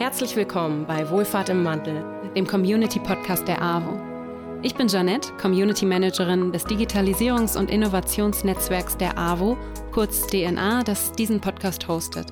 Herzlich 0.00 0.34
willkommen 0.34 0.86
bei 0.86 1.10
Wohlfahrt 1.10 1.50
im 1.50 1.62
Wandel, 1.62 2.02
dem 2.34 2.46
Community-Podcast 2.46 3.46
der 3.46 3.60
AWO. 3.60 4.00
Ich 4.62 4.74
bin 4.74 4.88
Janette, 4.88 5.30
Community 5.34 5.84
Managerin 5.84 6.52
des 6.52 6.64
Digitalisierungs- 6.64 7.58
und 7.58 7.70
Innovationsnetzwerks 7.70 8.96
der 8.96 9.18
AWO, 9.18 9.58
kurz 9.92 10.26
DNA, 10.26 10.84
das 10.84 11.12
diesen 11.12 11.38
Podcast 11.38 11.86
hostet. 11.86 12.28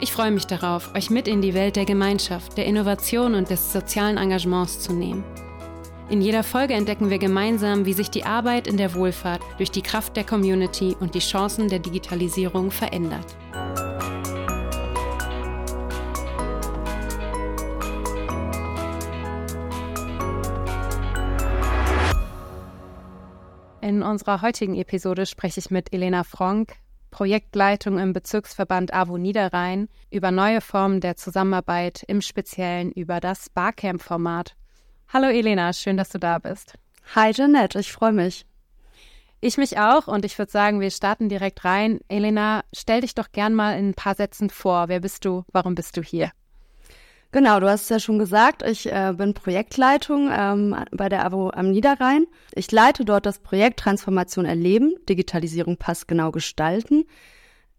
Ich 0.00 0.12
freue 0.12 0.30
mich 0.30 0.46
darauf, 0.46 0.94
euch 0.94 1.10
mit 1.10 1.28
in 1.28 1.42
die 1.42 1.52
Welt 1.52 1.76
der 1.76 1.84
Gemeinschaft, 1.84 2.56
der 2.56 2.64
Innovation 2.64 3.34
und 3.34 3.50
des 3.50 3.70
sozialen 3.70 4.16
Engagements 4.16 4.80
zu 4.80 4.94
nehmen. 4.94 5.24
In 6.08 6.22
jeder 6.22 6.42
Folge 6.42 6.72
entdecken 6.72 7.10
wir 7.10 7.18
gemeinsam, 7.18 7.84
wie 7.84 7.92
sich 7.92 8.08
die 8.08 8.24
Arbeit 8.24 8.66
in 8.66 8.78
der 8.78 8.94
Wohlfahrt 8.94 9.42
durch 9.58 9.70
die 9.70 9.82
Kraft 9.82 10.16
der 10.16 10.24
Community 10.24 10.96
und 10.98 11.14
die 11.14 11.18
Chancen 11.18 11.68
der 11.68 11.80
Digitalisierung 11.80 12.70
verändert. 12.70 13.36
In 23.84 24.02
unserer 24.02 24.40
heutigen 24.40 24.76
Episode 24.76 25.26
spreche 25.26 25.60
ich 25.60 25.70
mit 25.70 25.92
Elena 25.92 26.24
Fronk, 26.24 26.76
Projektleitung 27.10 27.98
im 27.98 28.14
Bezirksverband 28.14 28.94
AWO 28.94 29.18
Niederrhein, 29.18 29.90
über 30.10 30.30
neue 30.30 30.62
Formen 30.62 31.02
der 31.02 31.18
Zusammenarbeit, 31.18 32.02
im 32.08 32.22
Speziellen 32.22 32.92
über 32.92 33.20
das 33.20 33.50
Barcamp-Format. 33.50 34.56
Hallo 35.12 35.28
Elena, 35.28 35.74
schön, 35.74 35.98
dass 35.98 36.08
du 36.08 36.18
da 36.18 36.38
bist. 36.38 36.78
Hi 37.14 37.32
Jeanette, 37.32 37.78
ich 37.78 37.92
freue 37.92 38.12
mich. 38.12 38.46
Ich 39.42 39.58
mich 39.58 39.78
auch 39.78 40.06
und 40.06 40.24
ich 40.24 40.38
würde 40.38 40.50
sagen, 40.50 40.80
wir 40.80 40.90
starten 40.90 41.28
direkt 41.28 41.66
rein. 41.66 42.00
Elena, 42.08 42.64
stell 42.74 43.02
dich 43.02 43.14
doch 43.14 43.32
gern 43.32 43.52
mal 43.52 43.78
in 43.78 43.90
ein 43.90 43.94
paar 43.94 44.14
Sätzen 44.14 44.48
vor. 44.48 44.88
Wer 44.88 45.00
bist 45.00 45.26
du? 45.26 45.44
Warum 45.52 45.74
bist 45.74 45.98
du 45.98 46.02
hier? 46.02 46.30
Genau, 47.34 47.58
du 47.58 47.68
hast 47.68 47.82
es 47.82 47.88
ja 47.88 47.98
schon 47.98 48.20
gesagt, 48.20 48.62
ich 48.62 48.86
äh, 48.86 49.12
bin 49.16 49.34
Projektleitung 49.34 50.30
ähm, 50.32 50.76
bei 50.92 51.08
der 51.08 51.26
AWO 51.26 51.50
am 51.50 51.72
Niederrhein. 51.72 52.28
Ich 52.54 52.70
leite 52.70 53.04
dort 53.04 53.26
das 53.26 53.40
Projekt 53.40 53.80
Transformation 53.80 54.44
erleben, 54.44 54.94
Digitalisierung 55.08 55.76
passgenau 55.76 56.30
gestalten, 56.30 57.06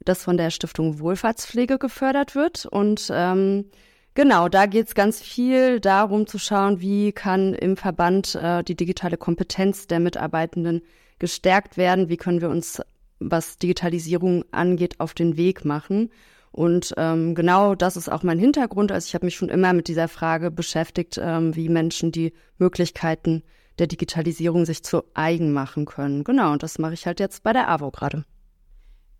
das 0.03 0.26
von 0.26 0.36
der 0.36 0.50
Stiftung 0.50 1.00
Wohlfahrtspflege 1.00 1.78
gefördert 1.78 2.36
wird. 2.36 2.66
Und 2.66 3.09
ähm, 3.14 3.72
genau, 4.14 4.50
da 4.50 4.66
geht 4.66 4.88
es 4.88 4.94
ganz 4.94 5.22
viel 5.22 5.80
darum 5.80 6.28
zu 6.28 6.38
schauen, 6.38 6.81
wie 6.81 7.14
kann 7.14 7.53
im 7.53 7.78
Verband 7.78 8.36
äh, 8.36 8.61
die 8.61 8.76
digitale 8.76 9.16
Kompetenz 9.16 9.88
der 9.88 10.02
Mitarbeitenden 10.02 10.81
gestärkt 11.17 11.78
werden, 11.78 12.09
wie 12.09 12.17
können 12.17 12.42
wir 12.42 12.50
uns, 12.50 12.81
was 13.20 13.58
Digitalisierung 13.58 14.44
angeht, 14.52 15.00
auf 15.00 15.14
den 15.14 15.38
Weg 15.38 15.64
machen. 15.64 16.09
Und 16.56 16.94
ähm, 16.95 17.36
genau 17.36 17.75
das 17.75 17.98
ist 17.98 18.09
auch 18.09 18.23
mein 18.23 18.39
Hintergrund. 18.39 18.89
Also 18.89 19.08
ich 19.08 19.14
habe 19.14 19.25
mich 19.25 19.36
schon 19.36 19.50
immer 19.50 19.73
mit 19.73 19.89
dieser 19.89 20.08
Frage 20.08 20.52
beschäftigt, 20.52 21.20
ähm, 21.22 21.53
wie 21.53 21.67
Menschen 21.67 22.14
die 22.14 22.31
Möglichkeiten 22.58 23.44
der 23.78 23.88
Digitalisierung 23.88 24.64
sich 24.64 24.81
zu 24.81 25.03
eigen 25.14 25.52
machen 25.52 25.83
können. 25.83 26.23
Genau, 26.23 26.53
und 26.53 26.64
das 26.64 26.80
mache 26.80 26.94
ich 26.94 27.06
halt 27.08 27.20
jetzt 27.20 27.44
bei 27.44 27.52
der 27.52 27.70
AWO 27.70 27.92
gerade. 27.92 28.23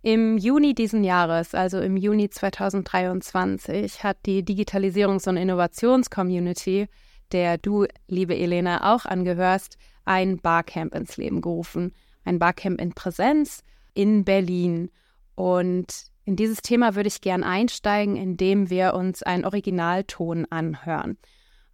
Im 0.02 0.38
Juni 0.38 0.73
diesen 0.73 1.03
Jahres, 1.03 1.53
also 1.53 1.81
im 1.81 1.97
Juni 1.97 2.30
2023, 2.30 4.02
hat 4.02 4.16
die 4.25 4.41
Digitalisierungs- 4.41 5.28
und 5.28 5.36
Innovationscommunity, 5.36 6.88
der 7.33 7.58
du, 7.58 7.86
liebe 8.08 8.38
Elena, 8.38 8.95
auch 8.95 9.03
angehörst, 9.03 9.78
ein 10.06 10.38
Barcamp 10.38 10.95
ins 10.95 11.17
Leben 11.17 11.41
gerufen. 11.41 11.91
Ein 12.23 12.39
Barcamp 12.39 12.80
in 12.80 12.94
Präsenz 12.94 13.61
in 13.94 14.23
Berlin. 14.23 14.89
Und 15.36 16.14
in 16.25 16.35
dieses 16.35 16.61
Thema 16.61 16.95
würde 16.95 17.07
ich 17.07 17.21
gern 17.21 17.43
einsteigen, 17.43 18.15
indem 18.15 18.69
wir 18.69 18.95
uns 18.95 19.22
einen 19.22 19.45
Originalton 19.45 20.47
anhören. 20.50 21.17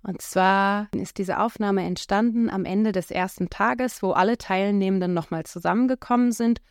Und 0.03 0.21
zwar 0.21 0.89
ist 0.93 1.17
diese 1.17 1.39
Aufnahme 1.39 1.83
entstanden 1.85 2.49
am 2.49 2.65
Ende 2.65 2.91
des 2.91 3.11
ersten 3.11 3.49
Tages, 3.49 4.03
wo 4.03 4.11
alle 4.11 4.37
Teilnehmenden 4.37 5.13
nochmal 5.13 5.45
zusammengekommen 5.45 6.31
sind 6.31 6.61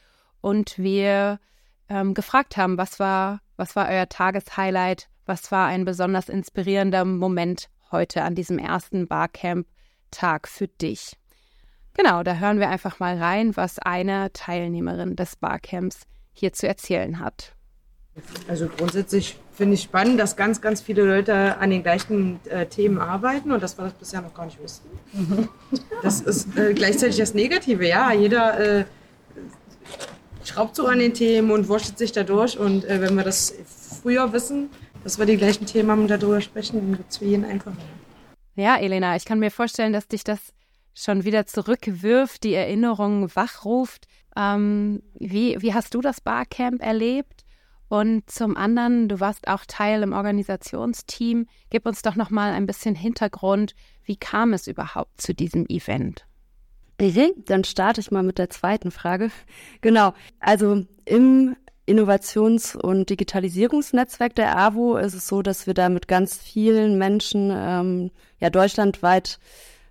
und 0.41 0.79
wir 0.79 1.39
ähm, 1.89 2.13
gefragt 2.15 2.57
haben, 2.57 2.77
was 2.77 2.99
war, 2.99 3.41
was 3.57 3.77
war 3.77 3.89
euer 3.89 4.09
Tageshighlight, 4.09 5.09
was 5.27 5.51
war 5.51 5.67
ein 5.67 5.85
besonders 5.85 6.29
inspirierender 6.29 7.05
Moment 7.05 7.71
heute 7.93 8.23
an 8.23 8.35
diesem 8.35 8.59
ersten 8.59 9.09
Barcamp-Tag 9.09 10.49
für 10.49 10.69
dich. 10.69 11.17
Genau, 11.95 12.23
da 12.23 12.35
hören 12.35 12.59
wir 12.59 12.69
einfach 12.69 13.01
mal 13.01 13.17
rein, 13.17 13.57
was 13.57 13.79
eine 13.79 14.33
Teilnehmerin 14.33 15.17
des 15.17 15.37
Barcamps 15.37 16.03
hier 16.33 16.53
zu 16.53 16.69
erzählen 16.69 17.21
hat. 17.21 17.55
Also 18.49 18.69
grundsätzlich 18.69 19.39
finde 19.53 19.75
ich 19.75 19.83
spannend, 19.83 20.19
dass 20.19 20.37
ganz, 20.37 20.61
ganz 20.61 20.81
viele 20.81 21.05
Leute 21.05 21.59
an 21.59 21.71
den 21.71 21.83
gleichen 21.83 22.41
äh, 22.49 22.67
Themen 22.67 22.99
arbeiten 22.99 23.53
und 23.53 23.63
dass 23.63 23.79
wir 23.79 23.85
das 23.85 23.93
bisher 23.95 24.23
noch 24.23 24.35
gar 24.35 24.47
nicht 24.47 24.61
wussten. 24.61 24.89
Das 26.03 26.23
ist 26.23 26.57
äh, 26.57 26.73
gleichzeitig 26.73 27.19
das 27.19 27.35
Negative, 27.35 27.87
ja. 27.87 28.11
Jeder 28.13 28.59
äh, 28.59 28.85
schraubt 30.45 30.77
so 30.77 30.87
an 30.87 30.99
den 30.99 31.13
Themen 31.13 31.51
und 31.51 31.69
wurscht 31.69 31.99
sich 31.99 32.13
da 32.13 32.23
durch. 32.23 32.59
Und 32.59 32.85
äh, 32.87 33.03
wenn 33.03 33.15
wir 33.15 33.25
das 33.25 33.55
früher 34.01 34.33
wissen, 34.33 34.71
dass 35.05 35.19
wir 35.19 35.27
die 35.27 35.37
gleichen 35.37 35.67
Themen 35.67 35.91
haben 35.91 36.03
und 36.03 36.11
darüber 36.11 36.41
sprechen, 36.41 36.77
dann 36.77 36.99
wird 36.99 37.11
es 37.11 37.19
für 37.19 37.27
jeden 37.27 37.45
einfacher. 37.45 37.77
Ja, 38.57 38.77
Elena, 38.77 39.17
ich 39.17 39.25
kann 39.25 39.39
mir 39.39 39.51
vorstellen, 39.51 39.93
dass 39.93 40.09
dich 40.09 40.25
das 40.25 40.39
schon 40.95 41.25
wieder 41.25 41.47
zurückwirft, 41.47 42.45
die 42.45 42.55
Erinnerungen 42.55 43.35
wachruft. 43.35 44.07
Ähm, 44.37 45.03
wie, 45.19 45.57
wie 45.61 45.75
hast 45.75 45.95
du 45.95 46.01
das 46.01 46.21
Barcamp 46.21 46.83
erlebt? 46.83 47.45
Und 47.91 48.31
zum 48.31 48.57
anderen, 48.57 49.09
du 49.09 49.19
warst 49.19 49.49
auch 49.49 49.65
Teil 49.67 50.05
im 50.05 50.13
Organisationsteam. 50.13 51.49
Gib 51.71 51.87
uns 51.87 52.03
doch 52.03 52.15
noch 52.15 52.31
mal 52.31 52.53
ein 52.53 52.65
bisschen 52.67 52.95
Hintergrund. 52.95 53.75
Wie 54.05 54.15
kam 54.15 54.53
es 54.53 54.69
überhaupt 54.69 55.21
zu 55.21 55.35
diesem 55.35 55.67
Event? 55.67 56.25
Dann 57.47 57.65
starte 57.65 58.01
ich 58.01 58.13
mal 58.13 58.23
mit 58.23 58.39
der 58.39 58.49
zweiten 58.49 58.93
Frage. 58.93 59.33
Genau, 59.81 60.15
also 60.39 60.85
im 61.05 61.57
Innovations- 61.85 62.77
und 62.77 63.11
Digitalisierungsnetzwerk 63.11 64.37
der 64.37 64.57
AWO 64.57 64.97
ist 64.97 65.15
es 65.15 65.27
so, 65.27 65.43
dass 65.43 65.67
wir 65.67 65.75
da 65.75 65.89
mit 65.89 66.07
ganz 66.07 66.37
vielen 66.37 66.97
Menschen 66.97 67.51
ähm, 67.53 68.13
ja 68.39 68.51
deutschlandweit 68.51 69.41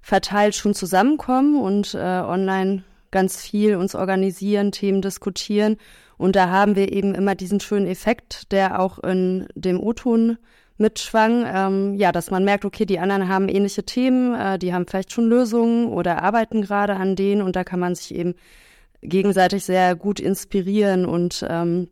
verteilt 0.01 0.55
schon 0.55 0.73
zusammenkommen 0.73 1.61
und 1.61 1.95
äh, 1.95 1.97
online 1.97 2.85
ganz 3.11 3.41
viel 3.41 3.75
uns 3.75 3.95
organisieren, 3.95 4.71
Themen 4.71 5.01
diskutieren. 5.01 5.77
Und 6.17 6.35
da 6.35 6.49
haben 6.49 6.75
wir 6.75 6.91
eben 6.91 7.15
immer 7.15 7.35
diesen 7.35 7.59
schönen 7.59 7.87
Effekt, 7.87 8.51
der 8.51 8.79
auch 8.79 8.99
in 8.99 9.47
dem 9.55 9.79
O-Ton 9.79 10.37
mitschwang, 10.77 11.45
ähm, 11.45 11.95
ja, 11.95 12.11
dass 12.11 12.31
man 12.31 12.45
merkt, 12.45 12.65
okay, 12.65 12.85
die 12.85 12.99
anderen 12.99 13.27
haben 13.27 13.49
ähnliche 13.49 13.83
Themen, 13.83 14.33
äh, 14.33 14.57
die 14.57 14.73
haben 14.73 14.87
vielleicht 14.87 15.11
schon 15.11 15.27
Lösungen 15.27 15.87
oder 15.87 16.23
arbeiten 16.23 16.61
gerade 16.61 16.95
an 16.95 17.15
denen. 17.15 17.41
Und 17.41 17.55
da 17.55 17.63
kann 17.63 17.79
man 17.79 17.95
sich 17.95 18.15
eben 18.15 18.35
gegenseitig 19.01 19.63
sehr 19.65 19.95
gut 19.95 20.19
inspirieren. 20.19 21.05
Und 21.05 21.45
ähm, 21.49 21.89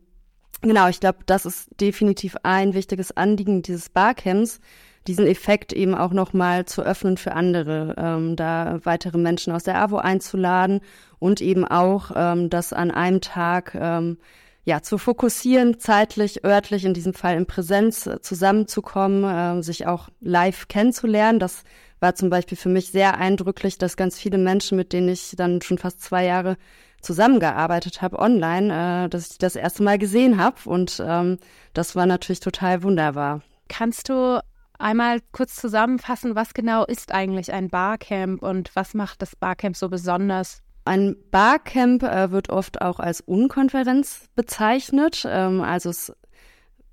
genau, 0.62 0.88
ich 0.88 1.00
glaube, 1.00 1.18
das 1.26 1.46
ist 1.46 1.68
definitiv 1.80 2.36
ein 2.42 2.74
wichtiges 2.74 3.16
Anliegen 3.16 3.62
dieses 3.62 3.88
Barcamps, 3.90 4.60
diesen 5.08 5.26
Effekt 5.26 5.72
eben 5.72 5.94
auch 5.94 6.12
nochmal 6.12 6.66
zu 6.66 6.82
öffnen 6.82 7.16
für 7.16 7.32
andere, 7.32 7.94
ähm, 7.96 8.36
da 8.36 8.78
weitere 8.84 9.18
Menschen 9.18 9.52
aus 9.52 9.64
der 9.64 9.80
AWO 9.80 9.96
einzuladen 9.96 10.80
und 11.18 11.40
eben 11.40 11.64
auch 11.64 12.10
ähm, 12.14 12.50
das 12.50 12.72
an 12.72 12.90
einem 12.90 13.20
Tag 13.20 13.74
ähm, 13.74 14.18
ja 14.64 14.82
zu 14.82 14.98
fokussieren, 14.98 15.80
zeitlich, 15.80 16.44
örtlich, 16.44 16.84
in 16.84 16.94
diesem 16.94 17.14
Fall 17.14 17.36
in 17.36 17.46
Präsenz 17.46 18.06
äh, 18.06 18.20
zusammenzukommen, 18.20 19.24
äh, 19.24 19.62
sich 19.62 19.86
auch 19.86 20.10
live 20.20 20.68
kennenzulernen. 20.68 21.38
Das 21.38 21.64
war 22.00 22.14
zum 22.14 22.28
Beispiel 22.30 22.58
für 22.58 22.68
mich 22.68 22.90
sehr 22.90 23.16
eindrücklich, 23.18 23.78
dass 23.78 23.96
ganz 23.96 24.18
viele 24.18 24.38
Menschen, 24.38 24.76
mit 24.76 24.92
denen 24.92 25.08
ich 25.08 25.34
dann 25.36 25.62
schon 25.62 25.78
fast 25.78 26.02
zwei 26.02 26.26
Jahre 26.26 26.56
zusammengearbeitet 27.00 28.02
habe 28.02 28.18
online, 28.18 29.06
äh, 29.06 29.08
dass 29.08 29.30
ich 29.32 29.38
das 29.38 29.56
erste 29.56 29.82
Mal 29.82 29.98
gesehen 29.98 30.38
habe 30.38 30.56
und 30.66 31.02
ähm, 31.04 31.38
das 31.72 31.96
war 31.96 32.04
natürlich 32.04 32.40
total 32.40 32.82
wunderbar. 32.82 33.40
Kannst 33.68 34.08
du 34.08 34.40
einmal 34.78 35.20
kurz 35.32 35.56
zusammenfassen, 35.56 36.34
was 36.34 36.54
genau 36.54 36.84
ist 36.84 37.12
eigentlich 37.12 37.52
ein 37.52 37.68
Barcamp 37.68 38.42
und 38.42 38.70
was 38.74 38.94
macht 38.94 39.22
das 39.22 39.36
Barcamp 39.36 39.76
so 39.76 39.88
besonders? 39.88 40.62
Ein 40.84 41.16
Barcamp 41.30 42.02
äh, 42.02 42.30
wird 42.30 42.48
oft 42.48 42.80
auch 42.80 42.98
als 42.98 43.20
Unkonferenz 43.20 44.28
bezeichnet. 44.34 45.26
Ähm, 45.28 45.60
also 45.60 45.90
es 45.90 46.12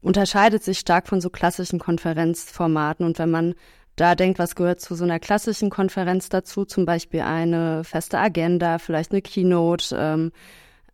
unterscheidet 0.01 0.63
sich 0.63 0.79
stark 0.79 1.07
von 1.07 1.21
so 1.21 1.29
klassischen 1.29 1.79
Konferenzformaten. 1.79 3.05
Und 3.05 3.17
wenn 3.19 3.31
man 3.31 3.55
da 3.95 4.15
denkt, 4.15 4.37
was 4.37 4.55
gehört 4.55 4.81
zu 4.81 4.95
so 4.95 5.03
einer 5.03 5.19
klassischen 5.19 5.69
Konferenz 5.69 6.29
dazu, 6.29 6.65
zum 6.65 6.85
Beispiel 6.85 7.21
eine 7.21 7.83
feste 7.83 8.19
Agenda, 8.19 8.77
vielleicht 8.77 9.11
eine 9.11 9.21
Keynote, 9.21 9.95
ähm, 9.97 10.31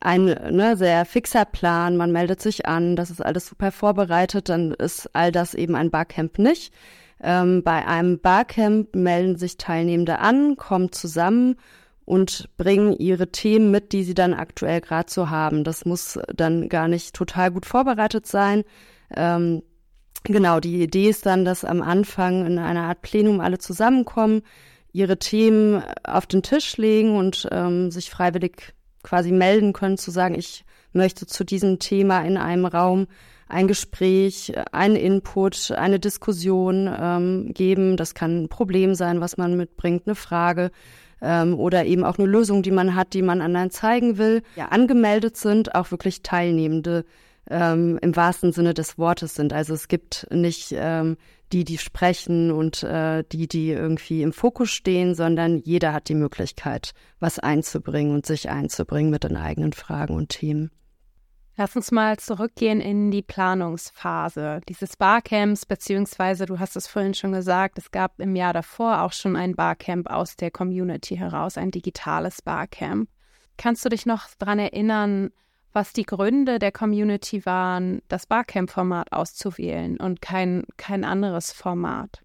ein 0.01 0.25
ne, 0.25 0.75
sehr 0.75 1.05
fixer 1.05 1.45
Plan, 1.45 1.97
man 1.97 2.11
meldet 2.11 2.41
sich 2.41 2.65
an, 2.65 2.95
das 2.95 3.09
ist 3.09 3.21
alles 3.21 3.47
super 3.47 3.71
vorbereitet, 3.71 4.49
dann 4.49 4.73
ist 4.73 5.09
all 5.13 5.31
das 5.31 5.53
eben 5.53 5.75
ein 5.75 5.91
Barcamp 5.91 6.39
nicht. 6.39 6.73
Ähm, 7.23 7.63
bei 7.63 7.85
einem 7.85 8.19
Barcamp 8.19 8.95
melden 8.95 9.37
sich 9.37 9.57
Teilnehmende 9.57 10.19
an, 10.19 10.57
kommen 10.57 10.91
zusammen 10.91 11.55
und 12.05 12.49
bringen 12.57 12.93
ihre 12.97 13.31
Themen 13.31 13.69
mit, 13.69 13.91
die 13.93 14.03
sie 14.03 14.15
dann 14.15 14.33
aktuell 14.33 14.81
gerade 14.81 15.09
so 15.11 15.29
haben. 15.29 15.63
Das 15.63 15.85
muss 15.85 16.19
dann 16.35 16.67
gar 16.67 16.87
nicht 16.87 17.13
total 17.13 17.51
gut 17.51 17.65
vorbereitet 17.65 18.25
sein. 18.25 18.63
Ähm, 19.15 19.61
genau, 20.23 20.59
die 20.59 20.81
Idee 20.81 21.09
ist 21.09 21.25
dann, 21.25 21.45
dass 21.45 21.63
am 21.63 21.81
Anfang 21.81 22.45
in 22.45 22.57
einer 22.57 22.83
Art 22.83 23.03
Plenum 23.03 23.39
alle 23.39 23.59
zusammenkommen, 23.59 24.41
ihre 24.93 25.19
Themen 25.19 25.83
auf 26.03 26.25
den 26.25 26.43
Tisch 26.43 26.75
legen 26.77 27.15
und 27.15 27.47
ähm, 27.51 27.91
sich 27.91 28.09
freiwillig 28.09 28.73
quasi 29.03 29.31
melden 29.31 29.73
können, 29.73 29.97
zu 29.97 30.11
sagen, 30.11 30.35
ich 30.35 30.65
möchte 30.93 31.25
zu 31.25 31.43
diesem 31.43 31.79
Thema 31.79 32.21
in 32.21 32.37
einem 32.37 32.65
Raum 32.65 33.07
ein 33.47 33.67
Gespräch, 33.67 34.53
einen 34.71 34.95
Input, 34.95 35.71
eine 35.71 35.99
Diskussion 35.99 36.89
ähm, 36.99 37.53
geben. 37.53 37.97
Das 37.97 38.13
kann 38.13 38.43
ein 38.43 38.49
Problem 38.49 38.95
sein, 38.95 39.19
was 39.19 39.37
man 39.37 39.57
mitbringt, 39.57 40.03
eine 40.05 40.15
Frage 40.15 40.71
ähm, 41.21 41.59
oder 41.59 41.85
eben 41.85 42.03
auch 42.03 42.17
eine 42.17 42.27
Lösung, 42.27 42.63
die 42.63 42.71
man 42.71 42.95
hat, 42.95 43.13
die 43.13 43.21
man 43.21 43.41
anderen 43.41 43.69
zeigen 43.69 44.17
will. 44.17 44.41
Ja, 44.55 44.67
angemeldet 44.67 45.37
sind 45.37 45.75
auch 45.75 45.91
wirklich 45.91 46.23
Teilnehmende 46.23 47.05
ähm, 47.49 47.99
im 48.01 48.15
wahrsten 48.15 48.53
Sinne 48.53 48.73
des 48.73 48.97
Wortes 48.97 49.35
sind. 49.35 49.53
Also 49.53 49.73
es 49.73 49.87
gibt 49.87 50.27
nicht 50.31 50.73
ähm, 50.73 51.17
die, 51.51 51.63
die 51.63 51.77
sprechen 51.77 52.51
und 52.51 52.83
äh, 52.83 53.23
die, 53.31 53.47
die 53.47 53.69
irgendwie 53.69 54.21
im 54.21 54.33
Fokus 54.33 54.69
stehen, 54.69 55.15
sondern 55.15 55.59
jeder 55.59 55.93
hat 55.93 56.09
die 56.09 56.15
Möglichkeit, 56.15 56.93
was 57.19 57.39
einzubringen 57.39 58.13
und 58.13 58.25
sich 58.25 58.49
einzubringen 58.49 59.11
mit 59.11 59.23
den 59.23 59.37
eigenen 59.37 59.73
Fragen 59.73 60.15
und 60.15 60.29
Themen. 60.29 60.71
Lass 61.57 61.75
uns 61.75 61.91
mal 61.91 62.17
zurückgehen 62.17 62.79
in 62.79 63.11
die 63.11 63.21
Planungsphase 63.21 64.61
dieses 64.69 64.95
Barcamps, 64.95 65.65
beziehungsweise 65.65 66.45
du 66.45 66.59
hast 66.59 66.75
es 66.75 66.87
vorhin 66.87 67.13
schon 67.13 67.33
gesagt, 67.33 67.77
es 67.77 67.91
gab 67.91 68.19
im 68.19 68.35
Jahr 68.35 68.53
davor 68.53 69.01
auch 69.01 69.11
schon 69.11 69.35
ein 69.35 69.55
Barcamp 69.55 70.09
aus 70.09 70.37
der 70.37 70.49
Community 70.49 71.17
heraus, 71.17 71.57
ein 71.57 71.71
digitales 71.71 72.41
Barcamp. 72.41 73.09
Kannst 73.57 73.83
du 73.83 73.89
dich 73.89 74.05
noch 74.05 74.27
daran 74.39 74.59
erinnern, 74.59 75.31
was 75.73 75.93
die 75.93 76.05
Gründe 76.05 76.59
der 76.59 76.71
Community 76.71 77.45
waren, 77.45 78.01
das 78.07 78.25
Barcamp-Format 78.25 79.11
auszuwählen 79.11 79.97
und 79.97 80.21
kein, 80.21 80.63
kein 80.77 81.03
anderes 81.05 81.51
Format? 81.51 82.21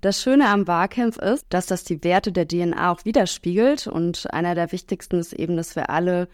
Das 0.00 0.22
Schöne 0.22 0.48
am 0.48 0.64
Barcamp 0.64 1.16
ist, 1.16 1.46
dass 1.48 1.66
das 1.66 1.84
die 1.84 2.04
Werte 2.04 2.30
der 2.30 2.46
DNA 2.46 2.92
auch 2.92 3.04
widerspiegelt 3.04 3.86
und 3.86 4.32
einer 4.32 4.54
der 4.54 4.70
wichtigsten 4.72 5.18
ist 5.18 5.32
eben, 5.32 5.56
dass 5.56 5.74
wir 5.74 5.90
alle 5.90 6.28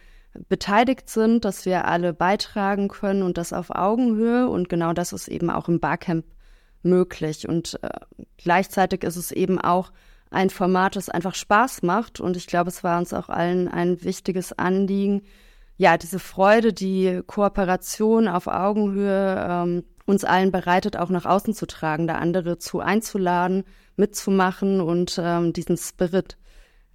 beteiligt 0.48 1.08
sind, 1.08 1.44
dass 1.44 1.66
wir 1.66 1.86
alle 1.86 2.12
beitragen 2.12 2.88
können 2.88 3.22
und 3.22 3.38
das 3.38 3.52
auf 3.52 3.70
Augenhöhe. 3.70 4.48
Und 4.48 4.68
genau 4.68 4.92
das 4.92 5.12
ist 5.12 5.28
eben 5.28 5.50
auch 5.50 5.68
im 5.68 5.80
Barcamp 5.80 6.24
möglich. 6.82 7.48
Und 7.48 7.78
äh, 7.82 7.88
gleichzeitig 8.38 9.04
ist 9.04 9.16
es 9.16 9.30
eben 9.30 9.60
auch 9.60 9.92
ein 10.30 10.50
Format, 10.50 10.96
das 10.96 11.08
einfach 11.08 11.34
Spaß 11.34 11.82
macht. 11.82 12.20
Und 12.20 12.36
ich 12.36 12.46
glaube, 12.46 12.68
es 12.68 12.82
war 12.82 12.98
uns 12.98 13.12
auch 13.12 13.28
allen 13.28 13.68
ein 13.68 14.02
wichtiges 14.02 14.52
Anliegen, 14.52 15.22
ja, 15.82 15.99
diese 15.99 16.20
Freude, 16.20 16.73
die 16.73 17.23
Kooperation 17.26 18.29
auf 18.29 18.46
Augenhöhe 18.46 19.46
ähm, 19.50 19.84
uns 20.06 20.23
allen 20.23 20.52
bereitet, 20.52 20.96
auch 20.96 21.08
nach 21.08 21.26
außen 21.26 21.55
zu 21.55 21.67
tragen, 21.67 22.06
da 22.06 22.19
andere 22.19 22.58
zu 22.58 22.79
einzuladen, 22.79 23.64
mitzumachen 23.96 24.81
und 24.81 25.20
ähm, 25.20 25.52
diesen 25.52 25.76
Spirit 25.76 26.38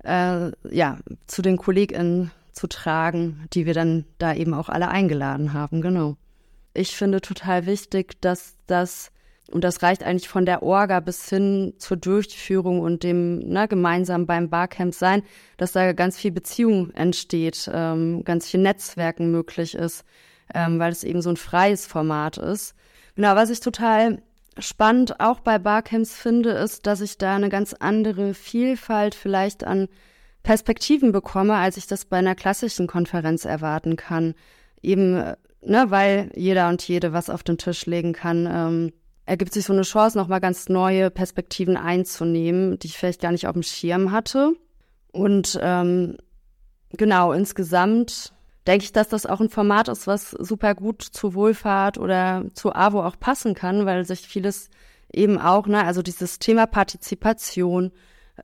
äh, 0.05 0.51
ja, 0.71 0.99
zu 1.27 1.41
den 1.41 1.57
KollegInnen 1.57 2.31
zu 2.53 2.67
tragen, 2.67 3.45
die 3.51 3.65
wir 3.65 3.73
dann 3.73 4.05
da 4.19 4.33
eben 4.33 4.53
auch 4.53 4.69
alle 4.69 4.87
eingeladen 4.87 5.51
haben, 5.51 5.81
genau. 5.81 6.15
Ich 6.73 6.95
finde 6.95 7.19
total 7.19 7.65
wichtig, 7.65 8.21
dass 8.21 8.55
das, 8.67 9.11
und 9.51 9.63
das 9.63 9.81
reicht 9.81 10.03
eigentlich 10.03 10.27
von 10.27 10.45
der 10.45 10.61
Orga 10.61 10.99
bis 10.99 11.29
hin 11.29 11.73
zur 11.77 11.97
Durchführung 11.97 12.81
und 12.81 13.03
dem 13.03 13.39
ne, 13.39 13.67
gemeinsam 13.67 14.25
beim 14.25 14.49
Barcamp 14.49 14.93
sein, 14.93 15.23
dass 15.55 15.71
da 15.71 15.93
ganz 15.93 16.17
viel 16.17 16.31
Beziehung 16.31 16.91
entsteht, 16.91 17.69
ähm, 17.73 18.23
ganz 18.25 18.49
viel 18.49 18.59
Netzwerken 18.59 19.31
möglich 19.31 19.73
ist, 19.73 20.03
ähm, 20.53 20.79
weil 20.79 20.91
es 20.91 21.03
eben 21.03 21.21
so 21.21 21.29
ein 21.29 21.37
freies 21.37 21.85
Format 21.85 22.37
ist. 22.37 22.75
Genau, 23.15 23.35
was 23.35 23.49
ich 23.49 23.61
total 23.61 24.21
spannend 24.59 25.19
auch 25.19 25.39
bei 25.39 25.59
Barcamps 25.59 26.15
finde, 26.15 26.49
ist, 26.51 26.85
dass 26.85 27.01
ich 27.01 27.17
da 27.17 27.35
eine 27.35 27.49
ganz 27.49 27.73
andere 27.73 28.33
Vielfalt 28.33 29.15
vielleicht 29.15 29.63
an 29.63 29.87
Perspektiven 30.43 31.11
bekomme, 31.11 31.55
als 31.55 31.77
ich 31.77 31.87
das 31.87 32.05
bei 32.05 32.17
einer 32.17 32.35
klassischen 32.35 32.87
Konferenz 32.87 33.45
erwarten 33.45 33.95
kann. 33.95 34.33
Eben, 34.81 35.13
ne, 35.13 35.85
weil 35.87 36.31
jeder 36.35 36.69
und 36.69 36.85
jede 36.87 37.13
was 37.13 37.29
auf 37.29 37.43
den 37.43 37.57
Tisch 37.57 37.85
legen 37.85 38.13
kann, 38.13 38.47
ähm, 38.49 38.93
ergibt 39.27 39.53
sich 39.53 39.65
so 39.65 39.73
eine 39.73 39.83
Chance, 39.83 40.17
nochmal 40.17 40.39
ganz 40.39 40.69
neue 40.69 41.11
Perspektiven 41.11 41.77
einzunehmen, 41.77 42.79
die 42.79 42.87
ich 42.87 42.97
vielleicht 42.97 43.21
gar 43.21 43.33
nicht 43.33 43.45
auf 43.45 43.53
dem 43.53 43.61
Schirm 43.61 44.11
hatte. 44.11 44.53
Und 45.11 45.59
ähm, 45.61 46.17
genau, 46.91 47.33
insgesamt 47.33 48.33
denke 48.65 48.85
ich, 48.85 48.93
dass 48.93 49.09
das 49.09 49.25
auch 49.25 49.41
ein 49.41 49.49
Format 49.49 49.89
ist, 49.89 50.07
was 50.07 50.31
super 50.31 50.75
gut 50.75 51.01
zu 51.01 51.33
Wohlfahrt 51.33 51.97
oder 51.97 52.45
zu 52.53 52.73
AWO 52.73 53.03
auch 53.03 53.19
passen 53.19 53.53
kann, 53.53 53.85
weil 53.85 54.05
sich 54.05 54.21
vieles 54.21 54.69
eben 55.11 55.39
auch, 55.39 55.67
ne, 55.67 55.83
also 55.83 56.01
dieses 56.01 56.39
Thema 56.39 56.65
Partizipation, 56.65 57.91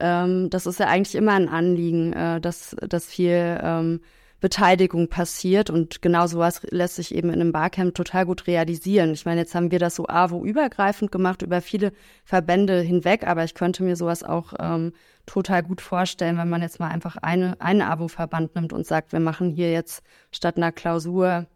ähm, 0.02 0.50
das 0.50 0.66
ist 0.66 0.80
ja 0.80 0.88
eigentlich 0.88 1.16
immer 1.16 1.34
ein 1.34 1.48
Anliegen, 1.48 2.12
äh, 2.12 2.42
dass, 2.42 2.76
dass 2.88 3.06
viel 3.06 3.60
ähm, 3.62 4.02
Beteiligung 4.44 5.08
passiert 5.08 5.70
und 5.70 6.02
genau 6.02 6.28
sowas 6.28 6.64
lässt 6.70 6.98
sich 6.98 7.16
eben 7.16 7.30
in 7.30 7.40
einem 7.40 7.54
Barcamp 7.54 7.96
total 7.96 8.26
gut 8.26 8.46
realisieren. 8.46 9.14
Ich 9.14 9.26
meine, 9.26 9.40
jetzt 9.40 9.56
haben 9.56 9.72
wir 9.72 9.80
das 9.80 9.96
so 9.96 10.06
AWO-übergreifend 10.06 11.14
gemacht, 11.14 11.44
über 11.44 11.62
viele 11.62 11.94
Verbände 12.26 12.82
hinweg, 12.82 13.26
aber 13.26 13.46
ich 13.46 13.54
könnte 13.54 13.84
mir 13.84 13.96
sowas 13.96 14.22
auch 14.22 14.54
ähm, 14.60 14.92
total 15.26 15.64
gut 15.64 15.80
vorstellen, 15.80 16.38
wenn 16.38 16.50
man 16.50 16.62
jetzt 16.62 16.82
mal 16.82 16.90
einfach 16.90 17.16
eine, 17.16 17.56
einen 17.62 17.82
AWO-Verband 17.82 18.54
nimmt 18.56 18.74
und 18.74 18.86
sagt, 18.86 19.14
wir 19.14 19.22
machen 19.22 19.50
hier 19.50 19.72
jetzt 19.72 20.04
statt 20.30 20.58
einer 20.58 20.74
Klausur 20.74 21.48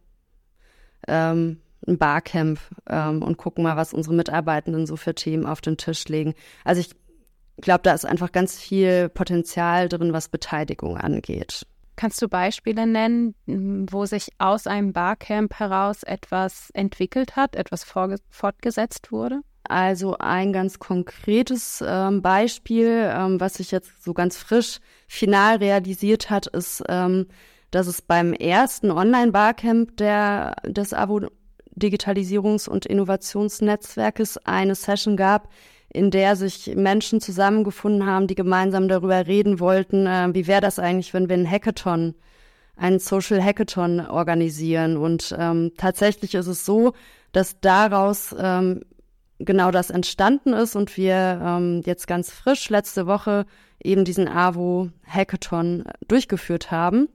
ähm, 1.09 1.59
ein 1.85 1.97
Barcamp 1.97 2.61
ähm, 2.89 3.21
und 3.21 3.35
gucken 3.35 3.65
mal, 3.65 3.75
was 3.75 3.91
unsere 3.91 4.15
Mitarbeitenden 4.15 4.85
so 4.85 4.95
für 4.95 5.13
Themen 5.13 5.45
auf 5.45 5.59
den 5.59 5.75
Tisch 5.75 6.07
legen. 6.07 6.35
Also 6.63 6.79
ich 6.79 6.91
ich 7.59 7.63
glaube, 7.63 7.81
da 7.81 7.93
ist 7.93 8.05
einfach 8.05 8.31
ganz 8.31 8.59
viel 8.59 9.09
Potenzial 9.09 9.89
drin, 9.89 10.13
was 10.13 10.29
Beteiligung 10.29 10.95
angeht. 10.95 11.65
Kannst 11.97 12.21
du 12.21 12.29
Beispiele 12.29 12.85
nennen, 12.85 13.33
wo 13.89 14.05
sich 14.05 14.29
aus 14.37 14.67
einem 14.67 14.93
Barcamp 14.93 15.55
heraus 15.55 16.03
etwas 16.03 16.69
entwickelt 16.75 17.35
hat, 17.35 17.55
etwas 17.55 17.83
fortgesetzt 18.29 19.11
wurde? 19.11 19.41
Also 19.63 20.15
ein 20.19 20.53
ganz 20.53 20.77
konkretes 20.77 21.83
ähm, 21.85 22.21
Beispiel, 22.21 23.11
ähm, 23.11 23.41
was 23.41 23.55
sich 23.55 23.71
jetzt 23.71 24.03
so 24.03 24.13
ganz 24.13 24.37
frisch 24.37 24.77
final 25.07 25.57
realisiert 25.57 26.29
hat, 26.29 26.45
ist, 26.45 26.83
ähm, 26.87 27.25
dass 27.71 27.87
es 27.87 28.03
beim 28.03 28.31
ersten 28.31 28.91
Online-Barcamp 28.91 29.97
der, 29.97 30.55
des 30.65 30.93
AWO 30.93 31.27
Digitalisierungs- 31.75 32.69
und 32.69 32.85
Innovationsnetzwerkes 32.85 34.37
eine 34.45 34.75
Session 34.75 35.17
gab, 35.17 35.49
in 35.89 36.11
der 36.11 36.35
sich 36.35 36.75
Menschen 36.75 37.21
zusammengefunden 37.21 38.05
haben, 38.05 38.27
die 38.27 38.35
gemeinsam 38.35 38.87
darüber 38.87 39.25
reden 39.27 39.59
wollten, 39.59 40.05
äh, 40.05 40.29
wie 40.33 40.47
wäre 40.47 40.61
das 40.61 40.79
eigentlich, 40.79 41.13
wenn 41.13 41.29
wir 41.29 41.35
einen 41.35 41.49
Hackathon, 41.49 42.15
einen 42.75 42.99
Social 42.99 43.43
Hackathon 43.43 44.01
organisieren. 44.01 44.97
Und 44.97 45.35
ähm, 45.37 45.71
tatsächlich 45.77 46.35
ist 46.35 46.47
es 46.47 46.65
so, 46.65 46.93
dass 47.31 47.59
daraus 47.59 48.35
ähm, 48.37 48.81
genau 49.39 49.71
das 49.71 49.89
entstanden 49.89 50.53
ist 50.53 50.75
und 50.75 50.97
wir 50.97 51.41
ähm, 51.43 51.81
jetzt 51.85 52.07
ganz 52.07 52.31
frisch 52.31 52.69
letzte 52.69 53.07
Woche 53.07 53.45
eben 53.83 54.05
diesen 54.05 54.27
AWO 54.27 54.89
Hackathon 55.05 55.85
durchgeführt 56.07 56.71
haben. 56.71 57.07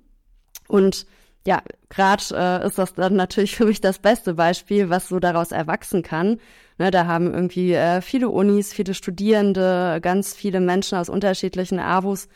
Und 0.69 1.07
ja, 1.47 1.63
gerade 1.89 2.23
äh, 2.33 2.67
ist 2.67 2.79
das 2.79 2.95
dann 2.95 3.17
natürlich 3.17 3.57
für 3.57 3.65
mich 3.65 3.81
das 3.81 3.99
beste 3.99 4.35
Beispiel, 4.35 4.91
was 4.91 5.09
so 5.09 5.19
daraus 5.19 5.53
erwachsen 5.53 6.03
kann. 6.03 6.39
Ne, 6.79 6.91
da 6.91 7.07
haben 7.07 7.33
irgendwie 7.33 7.73
äh, 7.73 8.01
viele 8.01 8.29
Unis, 8.29 8.73
viele 8.73 8.95
Studierende, 8.95 9.99
ganz 10.03 10.35
viele 10.35 10.61
Menschen 10.61 10.99
aus 10.99 11.09
unterschiedlichen 11.09 11.79
AWOs 11.79 12.29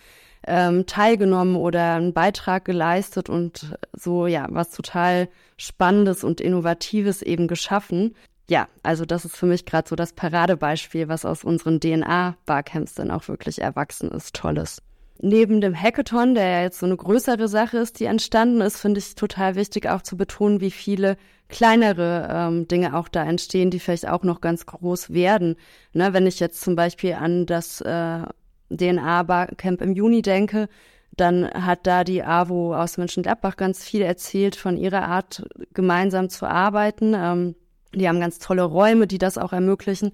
ähm, 0.46 0.86
teilgenommen 0.86 1.56
oder 1.56 1.94
einen 1.94 2.12
Beitrag 2.12 2.64
geleistet 2.64 3.28
und 3.28 3.76
so, 3.92 4.26
ja, 4.26 4.46
was 4.50 4.70
total 4.70 5.28
Spannendes 5.56 6.22
und 6.24 6.40
Innovatives 6.40 7.22
eben 7.22 7.48
geschaffen. 7.48 8.14
Ja, 8.48 8.68
also 8.82 9.04
das 9.04 9.24
ist 9.24 9.36
für 9.36 9.46
mich 9.46 9.66
gerade 9.66 9.88
so 9.88 9.96
das 9.96 10.12
Paradebeispiel, 10.12 11.08
was 11.08 11.24
aus 11.24 11.42
unseren 11.42 11.80
DNA-Barcamps 11.80 12.94
dann 12.94 13.10
auch 13.10 13.26
wirklich 13.28 13.60
erwachsen 13.60 14.10
ist. 14.10 14.34
Tolles. 14.36 14.82
Neben 15.20 15.60
dem 15.60 15.74
Hackathon, 15.74 16.34
der 16.34 16.48
ja 16.48 16.62
jetzt 16.62 16.78
so 16.78 16.86
eine 16.86 16.96
größere 16.96 17.48
Sache 17.48 17.78
ist, 17.78 18.00
die 18.00 18.04
entstanden 18.04 18.60
ist, 18.60 18.78
finde 18.78 18.98
ich 18.98 19.14
total 19.14 19.54
wichtig 19.54 19.88
auch 19.88 20.02
zu 20.02 20.16
betonen, 20.16 20.60
wie 20.60 20.70
viele 20.70 21.16
kleinere 21.48 22.28
ähm, 22.30 22.68
Dinge 22.68 22.96
auch 22.96 23.08
da 23.08 23.24
entstehen, 23.24 23.70
die 23.70 23.78
vielleicht 23.78 24.08
auch 24.08 24.24
noch 24.24 24.40
ganz 24.40 24.66
groß 24.66 25.10
werden. 25.12 25.56
Ne, 25.92 26.12
wenn 26.12 26.26
ich 26.26 26.40
jetzt 26.40 26.60
zum 26.60 26.76
Beispiel 26.76 27.14
an 27.14 27.46
das 27.46 27.80
äh, 27.80 28.22
DNA-Barcamp 28.70 29.80
im 29.80 29.92
Juni 29.92 30.22
denke, 30.22 30.68
dann 31.16 31.48
hat 31.48 31.86
da 31.86 32.04
die 32.04 32.22
AWO 32.22 32.74
aus 32.74 32.98
Mönchengladbach 32.98 33.56
ganz 33.56 33.84
viel 33.84 34.02
erzählt 34.02 34.56
von 34.56 34.76
ihrer 34.76 35.08
Art, 35.08 35.46
gemeinsam 35.72 36.28
zu 36.28 36.46
arbeiten. 36.46 37.14
Ähm, 37.16 37.54
die 37.94 38.08
haben 38.08 38.20
ganz 38.20 38.38
tolle 38.38 38.64
Räume, 38.64 39.06
die 39.06 39.18
das 39.18 39.38
auch 39.38 39.52
ermöglichen. 39.52 40.12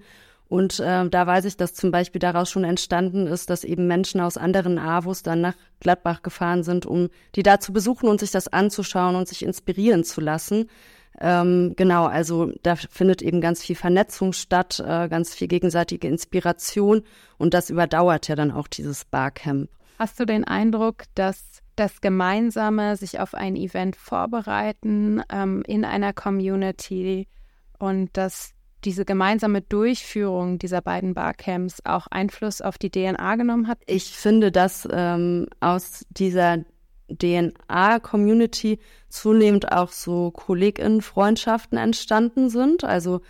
Und 0.49 0.79
äh, 0.79 1.09
da 1.09 1.27
weiß 1.27 1.45
ich, 1.45 1.57
dass 1.57 1.73
zum 1.73 1.91
Beispiel 1.91 2.19
daraus 2.19 2.49
schon 2.49 2.63
entstanden 2.63 3.27
ist, 3.27 3.49
dass 3.49 3.63
eben 3.63 3.87
Menschen 3.87 4.21
aus 4.21 4.37
anderen 4.37 4.77
AWOs 4.77 5.23
dann 5.23 5.41
nach 5.41 5.55
Gladbach 5.79 6.21
gefahren 6.21 6.63
sind, 6.63 6.85
um 6.85 7.09
die 7.35 7.43
da 7.43 7.59
zu 7.59 7.73
besuchen 7.73 8.07
und 8.07 8.19
sich 8.19 8.31
das 8.31 8.47
anzuschauen 8.47 9.15
und 9.15 9.27
sich 9.27 9.43
inspirieren 9.43 10.03
zu 10.03 10.21
lassen. 10.21 10.69
Ähm, 11.19 11.73
genau, 11.75 12.05
also 12.05 12.51
da 12.63 12.75
findet 12.75 13.21
eben 13.21 13.39
ganz 13.39 13.63
viel 13.63 13.75
Vernetzung 13.75 14.33
statt, 14.33 14.79
äh, 14.79 15.07
ganz 15.09 15.33
viel 15.33 15.47
gegenseitige 15.47 16.07
Inspiration 16.07 17.03
und 17.37 17.53
das 17.53 17.69
überdauert 17.69 18.27
ja 18.27 18.35
dann 18.35 18.51
auch 18.51 18.67
dieses 18.67 19.05
Barcamp. 19.05 19.69
Hast 19.99 20.19
du 20.19 20.25
den 20.25 20.43
Eindruck, 20.43 21.03
dass 21.15 21.61
das 21.75 22.01
gemeinsame 22.01 22.95
sich 22.97 23.19
auf 23.19 23.33
ein 23.35 23.55
Event 23.55 23.95
vorbereiten 23.95 25.21
ähm, 25.31 25.63
in 25.67 25.85
einer 25.85 26.13
Community 26.13 27.27
und 27.79 28.09
dass 28.13 28.52
diese 28.85 29.05
gemeinsame 29.05 29.61
Durchführung 29.61 30.59
dieser 30.59 30.81
beiden 30.81 31.13
Barcamps 31.13 31.81
auch 31.85 32.07
Einfluss 32.07 32.61
auf 32.61 32.77
die 32.77 32.91
DNA 32.91 33.35
genommen 33.35 33.67
hat? 33.67 33.79
Ich 33.85 34.11
finde, 34.17 34.51
dass 34.51 34.87
ähm, 34.91 35.47
aus 35.59 36.05
dieser 36.09 36.59
DNA-Community 37.09 38.79
zunehmend 39.09 39.71
auch 39.71 39.89
so 39.89 40.31
KollegInnen-Freundschaften 40.31 41.77
entstanden 41.77 42.49
sind. 42.49 42.83
Also, 42.83 43.21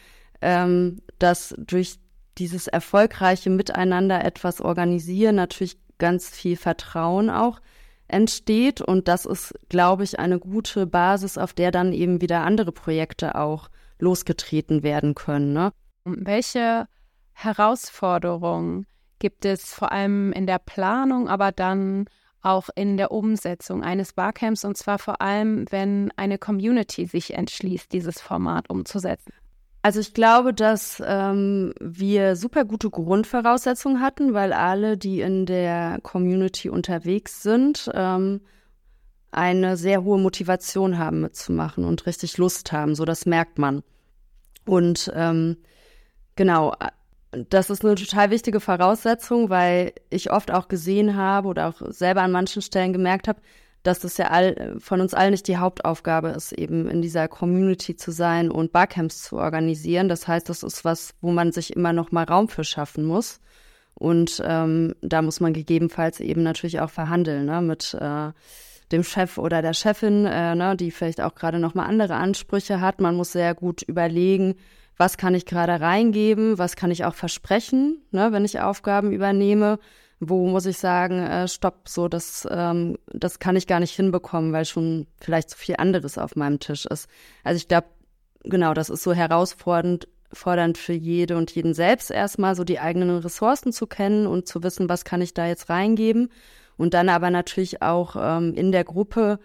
ähm, 0.42 1.02
dass 1.20 1.56
durch 1.58 2.00
dieses 2.38 2.68
erfolgreiche 2.68 3.50
Miteinander 3.50 4.24
etwas 4.24 4.62
organisieren 4.62 5.36
natürlich 5.36 5.78
ganz 5.98 6.30
viel 6.30 6.58
Vertrauen 6.58 7.30
auch 7.30 7.60
entsteht. 8.08 8.82
Und 8.82 9.08
das 9.08 9.26
ist, 9.26 9.54
glaube 9.70 10.04
ich, 10.04 10.20
eine 10.20 10.40
gute 10.40 10.88
Basis, 10.88 11.38
auf 11.38 11.54
der 11.54 11.72
dann 11.72 11.94
eben 11.94 12.22
wieder 12.22 12.42
andere 12.42 12.72
Projekte 12.72 13.36
auch 13.36 13.70
losgetreten 14.00 14.84
werden 14.84 15.16
können. 15.16 15.54
Ne? 15.54 15.72
Welche 16.06 16.88
Herausforderungen 17.34 18.86
gibt 19.20 19.46
es 19.46 19.74
vor 19.74 19.92
allem 19.92 20.32
in 20.34 20.48
der 20.48 20.60
Planung, 20.60 21.30
aber 21.30 21.52
dann 21.52 22.06
auch 22.42 22.70
in 22.76 22.98
der 22.98 23.12
Umsetzung 23.12 23.84
eines 23.84 24.14
Barcamps 24.14 24.66
und 24.66 24.78
zwar 24.78 25.00
vor 25.00 25.22
allem, 25.22 25.66
wenn 25.70 26.12
eine 26.18 26.38
Community 26.38 27.06
sich 27.06 27.34
entschließt, 27.34 27.92
dieses 27.92 28.20
Format 28.20 28.70
umzusetzen? 28.70 29.34
Also 29.82 30.00
ich 30.00 30.14
glaube, 30.14 30.54
dass 30.54 31.04
ähm, 31.06 31.74
wir 31.80 32.36
super 32.38 32.64
gute 32.64 32.90
Grundvoraussetzungen 32.90 34.02
hatten, 34.02 34.34
weil 34.34 34.54
alle, 34.54 34.98
die 34.98 35.20
in 35.20 35.46
der 35.46 36.00
Community 36.04 36.70
unterwegs 36.70 37.44
sind, 37.44 37.90
ähm, 37.94 38.42
eine 39.34 39.78
sehr 39.78 40.04
hohe 40.04 40.20
Motivation 40.20 40.98
haben 40.98 41.22
mitzumachen 41.22 41.86
und 41.86 42.06
richtig 42.06 42.38
Lust 42.38 42.72
haben. 42.72 42.96
So, 42.96 43.06
das 43.06 43.26
merkt 43.26 43.58
man. 43.58 43.84
Und 44.66 45.12
ähm, 45.16 45.58
genau, 46.36 46.74
das 47.50 47.70
ist 47.70 47.84
eine 47.84 47.96
total 47.96 48.30
wichtige 48.30 48.60
Voraussetzung, 48.60 49.50
weil 49.50 49.94
ich 50.10 50.32
oft 50.32 50.52
auch 50.52 50.68
gesehen 50.68 51.16
habe 51.16 51.48
oder 51.48 51.68
auch 51.68 51.82
selber 51.90 52.22
an 52.22 52.32
manchen 52.32 52.62
Stellen 52.62 52.94
gemerkt 52.94 53.28
habe, 53.28 53.42
dass 53.82 54.00
das 54.00 54.18
ja 54.18 54.28
all, 54.28 54.76
von 54.80 55.02
uns 55.02 55.14
allen 55.14 55.32
nicht 55.32 55.48
die 55.48 55.58
Hauptaufgabe 55.58 56.30
ist, 56.30 56.54
eben 56.54 56.88
in 56.88 57.02
dieser 57.02 57.28
Community 57.28 57.98
zu 57.98 58.12
sein 58.12 58.50
und 58.50 58.72
Barcamps 58.72 59.24
zu 59.24 59.38
organisieren. 59.38 60.08
Das 60.08 60.28
heißt, 60.28 60.48
das 60.48 60.64
ist 60.64 60.86
was, 60.86 61.14
wo 61.22 61.32
man 61.32 61.52
sich 61.52 61.76
immer 61.76 61.92
noch 61.92 62.12
mal 62.12 62.24
Raum 62.24 62.48
für 62.48 62.64
schaffen 62.64 63.04
muss. 63.04 63.42
Und 63.96 64.42
ähm, 64.46 64.96
da 65.02 65.22
muss 65.22 65.40
man 65.40 65.54
gegebenenfalls 65.54 66.20
eben 66.20 66.44
natürlich 66.44 66.80
auch 66.80 66.90
verhandeln 66.90 67.46
ne, 67.46 67.62
mit 67.62 67.94
äh, 68.00 68.32
dem 68.94 69.04
Chef 69.04 69.38
oder 69.38 69.62
der 69.62 69.74
Chefin, 69.74 70.26
äh, 70.26 70.56
ne, 70.56 70.78
die 70.78 70.92
vielleicht 70.92 71.20
auch 71.20 71.36
gerade 71.36 71.60
noch 71.60 71.74
mal 71.74 71.86
andere 71.86 72.16
Ansprüche 72.16 72.80
hat. 72.80 73.02
Man 73.02 73.16
muss 73.16 73.32
sehr 73.34 73.56
gut 73.56 73.82
überlegen, 73.82 74.56
was 74.98 75.18
kann 75.18 75.36
ich 75.36 75.46
gerade 75.46 75.82
reingeben, 75.82 76.58
was 76.58 76.76
kann 76.76 76.92
ich 76.92 77.04
auch 77.04 77.16
versprechen, 77.16 78.02
ne, 78.12 78.32
wenn 78.32 78.46
ich 78.46 78.62
Aufgaben 78.62 79.12
übernehme. 79.12 79.80
Wo 80.20 80.48
muss 80.48 80.66
ich 80.66 80.78
sagen, 80.78 81.20
äh, 81.20 81.50
stopp, 81.50 81.90
so 81.90 82.08
das, 82.08 82.48
ähm, 82.50 82.98
das 83.08 83.40
kann 83.40 83.58
ich 83.58 83.68
gar 83.68 83.82
nicht 83.82 83.94
hinbekommen, 83.94 84.54
weil 84.54 84.64
schon 84.64 85.08
vielleicht 85.20 85.50
so 85.50 85.58
viel 85.58 85.76
anderes 85.78 86.18
auf 86.18 86.38
meinem 86.38 86.60
Tisch 86.60 86.86
ist. 86.86 87.10
Also 87.44 87.58
ich 87.58 87.68
glaube, 87.68 87.88
genau, 88.44 88.74
das 88.74 88.90
ist 88.90 89.04
so 89.04 89.12
herausfordernd, 89.14 90.08
fordernd 90.32 90.78
für 90.78 90.94
jede 90.94 91.36
und 91.36 91.52
jeden 91.52 91.74
selbst 91.74 92.10
erstmal 92.10 92.56
so 92.56 92.64
die 92.64 92.80
eigenen 92.80 93.18
Ressourcen 93.18 93.74
zu 93.74 93.86
kennen 93.86 94.26
und 94.26 94.48
zu 94.48 94.64
wissen, 94.64 94.88
was 94.88 95.04
kann 95.04 95.22
ich 95.22 95.34
da 95.34 95.46
jetzt 95.46 95.70
reingeben 95.70 96.30
und 96.78 96.94
dann 96.94 97.10
aber 97.10 97.30
natürlich 97.30 97.82
auch 97.82 98.16
ähm, 98.18 98.54
in 98.54 98.72
der 98.72 98.84
Gruppe 98.84 99.40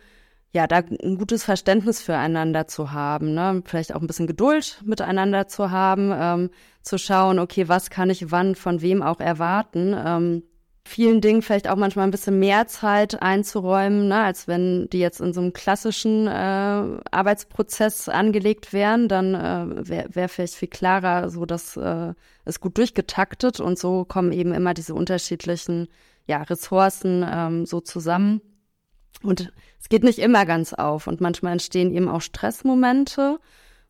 ja, 0.53 0.67
da 0.67 0.79
ein 0.79 1.19
gutes 1.19 1.45
Verständnis 1.45 2.01
füreinander 2.01 2.67
zu 2.67 2.93
haben, 2.93 3.35
ne? 3.35 3.63
vielleicht 3.67 3.95
auch 3.95 4.01
ein 4.01 4.07
bisschen 4.07 4.27
Geduld 4.27 4.81
miteinander 4.85 5.47
zu 5.47 5.71
haben, 5.71 6.11
ähm, 6.15 6.51
zu 6.83 6.97
schauen, 6.99 7.39
okay, 7.39 7.69
was 7.69 7.91
kann 7.91 8.09
ich 8.09 8.31
wann 8.31 8.55
von 8.55 8.81
wem 8.81 9.03
auch 9.03 9.21
erwarten. 9.21 9.95
Ähm, 9.95 10.43
vielen 10.87 11.21
Dingen 11.21 11.43
vielleicht 11.43 11.69
auch 11.69 11.77
manchmal 11.77 12.07
ein 12.07 12.11
bisschen 12.11 12.39
mehr 12.39 12.67
Zeit 12.67 13.21
einzuräumen, 13.21 14.09
ne, 14.09 14.23
als 14.23 14.49
wenn 14.49 14.89
die 14.91 15.01
jetzt 15.01 15.21
in 15.21 15.35
so 15.35 15.43
einem 15.43 15.53
klassischen 15.53 16.27
äh, 16.27 16.31
Arbeitsprozess 16.31 18.09
angelegt 18.09 18.73
wären, 18.73 19.07
dann 19.09 19.35
äh, 19.35 19.89
wäre 19.89 20.15
wär 20.15 20.29
vielleicht 20.31 20.55
viel 20.55 20.69
klarer, 20.69 21.29
so 21.29 21.45
dass 21.45 21.77
äh, 21.77 22.15
es 22.47 22.61
gut 22.61 22.79
durchgetaktet 22.79 23.61
und 23.61 23.79
so 23.79 24.07
kommen 24.07 24.33
eben 24.33 24.55
immer 24.55 24.73
diese 24.73 24.95
unterschiedlichen 24.95 25.89
ja, 26.29 26.43
Ressourcen 26.43 27.27
ähm, 27.29 27.67
so 27.67 27.81
zusammen. 27.81 28.41
Und 29.23 29.53
es 29.81 29.89
geht 29.89 30.05
nicht 30.05 30.21
immer 30.21 30.47
ganz 30.47 30.73
auf 30.75 31.09
und 31.09 31.21
manchmal 31.21 31.53
entstehen 31.53 31.93
eben 31.93 32.09
auch 32.09 32.21
Stressmomente. 32.21 33.41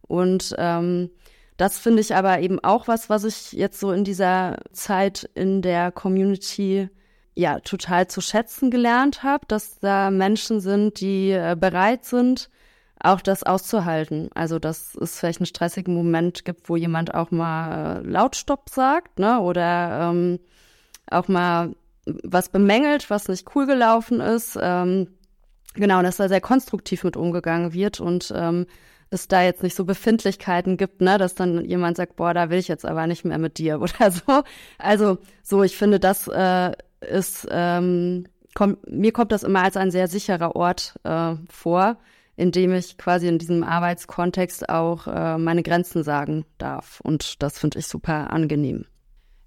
Und 0.00 0.54
ähm, 0.56 1.10
das 1.58 1.76
finde 1.78 2.00
ich 2.00 2.14
aber 2.14 2.40
eben 2.40 2.62
auch 2.62 2.88
was, 2.88 3.10
was 3.10 3.24
ich 3.24 3.52
jetzt 3.52 3.80
so 3.80 3.92
in 3.92 4.04
dieser 4.04 4.58
Zeit 4.72 5.28
in 5.34 5.60
der 5.60 5.90
Community 5.92 6.88
ja 7.34 7.60
total 7.60 8.06
zu 8.08 8.20
schätzen 8.20 8.70
gelernt 8.70 9.22
habe, 9.22 9.44
dass 9.46 9.78
da 9.80 10.10
Menschen 10.10 10.60
sind, 10.60 11.00
die 11.00 11.32
äh, 11.32 11.56
bereit 11.58 12.04
sind, 12.04 12.48
auch 13.00 13.20
das 13.20 13.42
auszuhalten. 13.42 14.30
Also, 14.34 14.58
dass 14.58 14.94
es 14.96 15.18
vielleicht 15.18 15.40
einen 15.40 15.46
stressigen 15.46 15.94
Moment 15.94 16.44
gibt, 16.44 16.68
wo 16.68 16.76
jemand 16.76 17.14
auch 17.14 17.30
mal 17.30 17.98
äh, 17.98 18.08
laut 18.08 18.36
Stopp 18.36 18.70
sagt, 18.70 19.18
ne? 19.18 19.40
Oder 19.40 20.10
ähm, 20.10 20.40
auch 21.10 21.28
mal 21.28 21.74
was 22.22 22.48
bemängelt, 22.48 23.10
was 23.10 23.28
nicht 23.28 23.54
cool 23.54 23.66
gelaufen 23.66 24.20
ist. 24.20 24.58
Ähm, 24.60 25.08
genau, 25.74 26.02
dass 26.02 26.16
da 26.16 26.28
sehr 26.28 26.40
konstruktiv 26.40 27.04
mit 27.04 27.16
umgegangen 27.16 27.72
wird 27.72 28.00
und 28.00 28.32
ähm, 28.36 28.66
es 29.10 29.28
da 29.28 29.42
jetzt 29.42 29.62
nicht 29.62 29.74
so 29.74 29.84
Befindlichkeiten 29.84 30.76
gibt, 30.76 31.00
ne, 31.00 31.18
dass 31.18 31.34
dann 31.34 31.64
jemand 31.64 31.96
sagt, 31.96 32.16
boah, 32.16 32.34
da 32.34 32.50
will 32.50 32.58
ich 32.58 32.68
jetzt 32.68 32.84
aber 32.84 33.06
nicht 33.06 33.24
mehr 33.24 33.38
mit 33.38 33.58
dir 33.58 33.80
oder 33.80 34.10
so. 34.10 34.42
Also 34.78 35.18
so, 35.42 35.62
ich 35.62 35.76
finde, 35.76 36.00
das 36.00 36.28
äh, 36.28 36.72
ist, 37.00 37.46
ähm, 37.50 38.26
kommt, 38.54 38.90
mir 38.90 39.12
kommt 39.12 39.32
das 39.32 39.42
immer 39.42 39.62
als 39.62 39.76
ein 39.76 39.90
sehr 39.90 40.08
sicherer 40.08 40.56
Ort 40.56 40.98
äh, 41.04 41.34
vor, 41.48 41.96
in 42.36 42.52
dem 42.52 42.72
ich 42.74 42.98
quasi 42.98 43.26
in 43.28 43.38
diesem 43.38 43.64
Arbeitskontext 43.64 44.68
auch 44.68 45.06
äh, 45.06 45.38
meine 45.38 45.62
Grenzen 45.62 46.04
sagen 46.04 46.44
darf. 46.58 47.00
Und 47.00 47.42
das 47.42 47.58
finde 47.58 47.78
ich 47.78 47.86
super 47.86 48.30
angenehm. 48.30 48.84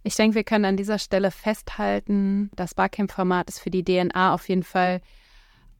Ich 0.03 0.15
denke, 0.15 0.35
wir 0.35 0.43
können 0.43 0.65
an 0.65 0.77
dieser 0.77 0.97
Stelle 0.97 1.31
festhalten, 1.31 2.49
das 2.55 2.73
Barcamp-Format 2.73 3.49
ist 3.49 3.59
für 3.59 3.69
die 3.69 3.83
DNA 3.83 4.33
auf 4.33 4.49
jeden 4.49 4.63
Fall 4.63 5.01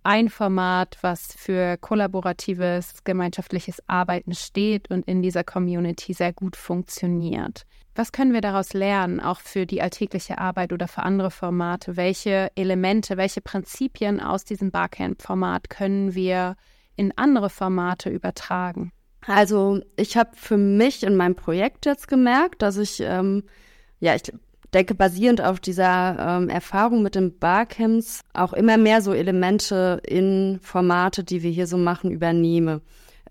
ein 0.04 0.30
Format, 0.30 0.98
was 1.02 1.34
für 1.34 1.78
kollaboratives, 1.78 3.04
gemeinschaftliches 3.04 3.82
Arbeiten 3.88 4.34
steht 4.34 4.90
und 4.90 5.08
in 5.08 5.22
dieser 5.22 5.44
Community 5.44 6.14
sehr 6.14 6.34
gut 6.34 6.56
funktioniert. 6.56 7.66
Was 7.94 8.12
können 8.12 8.34
wir 8.34 8.42
daraus 8.42 8.74
lernen, 8.74 9.20
auch 9.20 9.40
für 9.42 9.66
die 9.66 9.82
alltägliche 9.82 10.38
Arbeit 10.38 10.72
oder 10.72 10.88
für 10.88 11.04
andere 11.04 11.30
Formate? 11.30 11.98
Welche 11.98 12.52
Elemente, 12.56 13.18
welche 13.18 13.42
Prinzipien 13.42 14.20
aus 14.20 14.46
diesem 14.46 14.72
Barcamp-Format 14.72 15.70
können 15.70 16.16
wir 16.16 16.56
in 16.96 17.16
andere 17.18 17.50
Formate 17.50 18.10
übertragen? 18.10 18.92
Also 19.28 19.82
ich 19.98 20.18
habe 20.18 20.32
für 20.36 20.58
mich 20.58 21.04
in 21.04 21.16
meinem 21.16 21.36
Projekt 21.36 21.86
jetzt 21.86 22.08
gemerkt, 22.08 22.62
dass 22.62 22.78
ich 22.78 23.02
ähm, 23.02 23.44
ja, 24.02 24.16
ich 24.16 24.24
denke, 24.74 24.96
basierend 24.96 25.42
auf 25.42 25.60
dieser 25.60 26.18
ähm, 26.20 26.50
Erfahrung 26.50 27.02
mit 27.04 27.16
den 27.16 27.38
Barcamps 27.38 28.22
auch 28.34 28.54
immer 28.54 28.78
mehr 28.78 29.02
so 29.02 29.14
Elemente 29.14 30.02
in 30.06 30.60
Formate, 30.62 31.24
die 31.24 31.44
wir 31.44 31.52
hier 31.52 31.68
so 31.68 31.78
machen, 31.78 32.12
übernehme. 32.12 32.82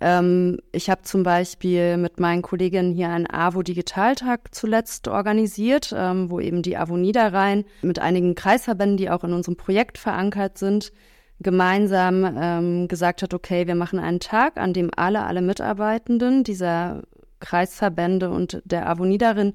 Ähm, 0.01 0.59
ich 0.73 0.89
habe 0.89 1.03
zum 1.03 1.23
Beispiel 1.23 1.97
mit 1.97 2.21
meinen 2.21 2.43
Kolleginnen 2.43 2.93
hier 2.93 3.11
einen 3.11 3.31
AWO 3.31 3.63
Digitaltag 3.63 4.55
zuletzt 4.55 5.09
organisiert, 5.09 5.93
ähm, 5.95 6.31
wo 6.31 6.41
eben 6.41 6.63
die 6.63 6.77
AWO 6.77 6.97
Niederrhein 6.97 7.65
mit 7.83 7.99
einigen 7.99 8.35
Kreisverbänden, 8.35 8.97
die 8.97 9.11
auch 9.11 9.25
in 9.25 9.33
unserem 9.33 9.57
Projekt 9.57 9.99
verankert 9.99 10.57
sind, 10.57 10.93
gemeinsam 11.41 12.37
ähm, 12.39 12.89
gesagt 12.89 13.23
hat, 13.23 13.35
okay, 13.35 13.67
wir 13.67 13.75
machen 13.75 13.99
einen 13.99 14.21
Tag, 14.21 14.57
an 14.57 14.73
dem 14.73 14.91
alle, 14.95 15.25
alle 15.25 15.43
Mitarbeitenden 15.43 16.45
dieser 16.45 17.03
Kreisverbände 17.41 18.31
und 18.31 18.63
der 18.65 18.89
AWO 18.89 19.05
Niederrhein 19.05 19.55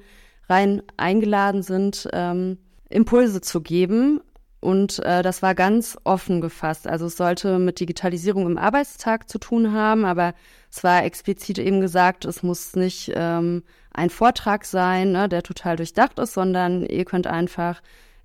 rein 0.50 0.82
eingeladen 0.98 1.64
sind, 1.64 2.08
ähm, 2.14 2.58
Impulse 2.90 3.42
zu 3.42 3.62
geben. 3.62 4.22
Und 4.60 5.00
äh, 5.06 5.22
das 5.22 5.44
war 5.44 5.54
ganz 5.54 5.98
offen 6.06 6.42
gefasst. 6.42 6.88
Also 6.88 7.06
es 7.06 7.18
sollte 7.18 7.60
mit 7.60 7.80
Digitalisierung 7.80 8.48
im 8.48 8.58
Arbeitstag 8.58 9.30
zu 9.30 9.38
tun 9.38 9.74
haben, 9.74 10.06
aber 10.06 10.34
es 10.72 10.84
war 10.84 11.04
explizit 11.04 11.60
eben 11.60 11.82
gesagt, 11.82 12.25
es 12.25 12.42
muss 12.42 12.75
nicht 12.75 13.12
ähm, 13.14 13.64
ein 13.94 14.10
Vortrag 14.10 14.66
sein, 14.66 15.12
ne, 15.12 15.30
der 15.30 15.44
total 15.44 15.75
durchdacht 15.75 16.18
ist, 16.18 16.34
sondern 16.34 16.84
ihr 16.86 17.06
könnt 17.06 17.28
einfach 17.28 17.82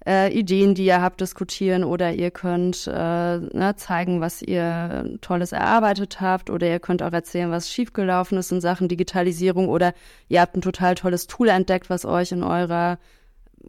äh, 0.07 0.33
Ideen, 0.33 0.75
die 0.75 0.87
ihr 0.87 1.03
habt, 1.03 1.21
diskutieren 1.21 1.85
oder 1.85 2.13
ihr 2.13 2.31
könnt 2.31 2.87
äh, 2.87 2.91
ne, 2.93 3.75
zeigen, 3.77 4.21
was 4.21 4.43
ihr 4.43 5.19
Tolles 5.21 5.53
erarbeitet 5.53 6.21
habt 6.21 6.51
oder 6.51 6.67
ihr 6.67 6.81
könnt 6.81 7.03
auch 7.03 7.13
erzählen, 7.13 7.51
was 7.51 7.71
schiefgelaufen 7.71 8.39
ist 8.39 8.51
in 8.53 8.61
Sachen 8.61 8.89
Digitalisierung 8.89 9.69
oder 9.69 9.93
ihr 10.29 10.41
habt 10.41 10.57
ein 10.57 10.63
total 10.63 10.95
tolles 10.95 11.27
Tool 11.27 11.49
entdeckt, 11.49 11.91
was 11.91 12.05
euch 12.07 12.33
in 12.33 12.43
eurer 12.43 12.99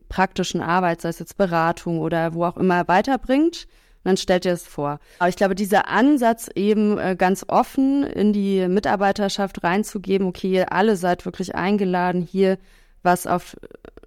praktischen 0.07 0.61
Arbeit, 0.61 1.01
sei 1.01 1.09
es 1.09 1.19
jetzt 1.19 1.37
Beratung 1.37 1.99
oder 1.99 2.33
wo 2.33 2.45
auch 2.45 2.57
immer, 2.57 2.87
weiterbringt. 2.87 3.67
dann 4.03 4.17
stellt 4.17 4.45
ihr 4.45 4.53
es 4.53 4.65
vor. 4.65 4.99
Aber 5.19 5.29
ich 5.29 5.35
glaube, 5.35 5.53
dieser 5.53 5.89
Ansatz 5.89 6.49
eben 6.55 6.97
äh, 6.97 7.15
ganz 7.17 7.45
offen 7.47 8.03
in 8.03 8.31
die 8.31 8.67
Mitarbeiterschaft 8.67 9.63
reinzugeben, 9.63 10.27
okay, 10.27 10.51
ihr 10.51 10.71
alle 10.71 10.95
seid 10.95 11.25
wirklich 11.25 11.55
eingeladen, 11.55 12.21
hier 12.21 12.57
was 13.03 13.27
auf 13.27 13.57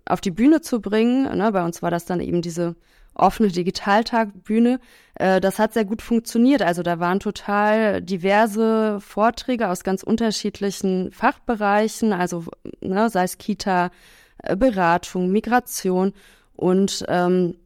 auf 0.06 0.20
die 0.20 0.30
Bühne 0.30 0.60
zu 0.60 0.80
bringen. 0.80 1.36
Ne? 1.36 1.52
Bei 1.52 1.64
uns 1.64 1.82
war 1.82 1.90
das 1.90 2.04
dann 2.04 2.20
eben 2.20 2.42
diese 2.42 2.76
offene 3.14 3.48
Digitaltagbühne. 3.48 4.80
Äh, 5.14 5.40
das 5.40 5.58
hat 5.58 5.72
sehr 5.72 5.84
gut 5.84 6.02
funktioniert. 6.02 6.62
Also 6.62 6.82
da 6.82 6.98
waren 7.00 7.20
total 7.20 8.02
diverse 8.02 8.98
Vorträge 9.00 9.68
aus 9.68 9.84
ganz 9.84 10.02
unterschiedlichen 10.02 11.12
Fachbereichen, 11.12 12.12
also 12.12 12.44
ne, 12.80 13.08
sei 13.08 13.24
es 13.24 13.38
Kita, 13.38 13.90
äh, 14.38 14.56
Beratung, 14.56 15.30
Migration 15.30 16.12
und 16.56 17.04
ähm, 17.08 17.56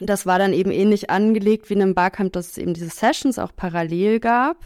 das 0.00 0.26
war 0.26 0.38
dann 0.38 0.52
eben 0.52 0.70
ähnlich 0.70 1.10
angelegt 1.10 1.68
wie 1.68 1.74
in 1.74 1.82
einem 1.82 1.94
Barcamp, 1.94 2.32
dass 2.32 2.50
es 2.50 2.58
eben 2.58 2.74
diese 2.74 2.88
Sessions 2.88 3.38
auch 3.38 3.50
parallel 3.54 4.20
gab, 4.20 4.56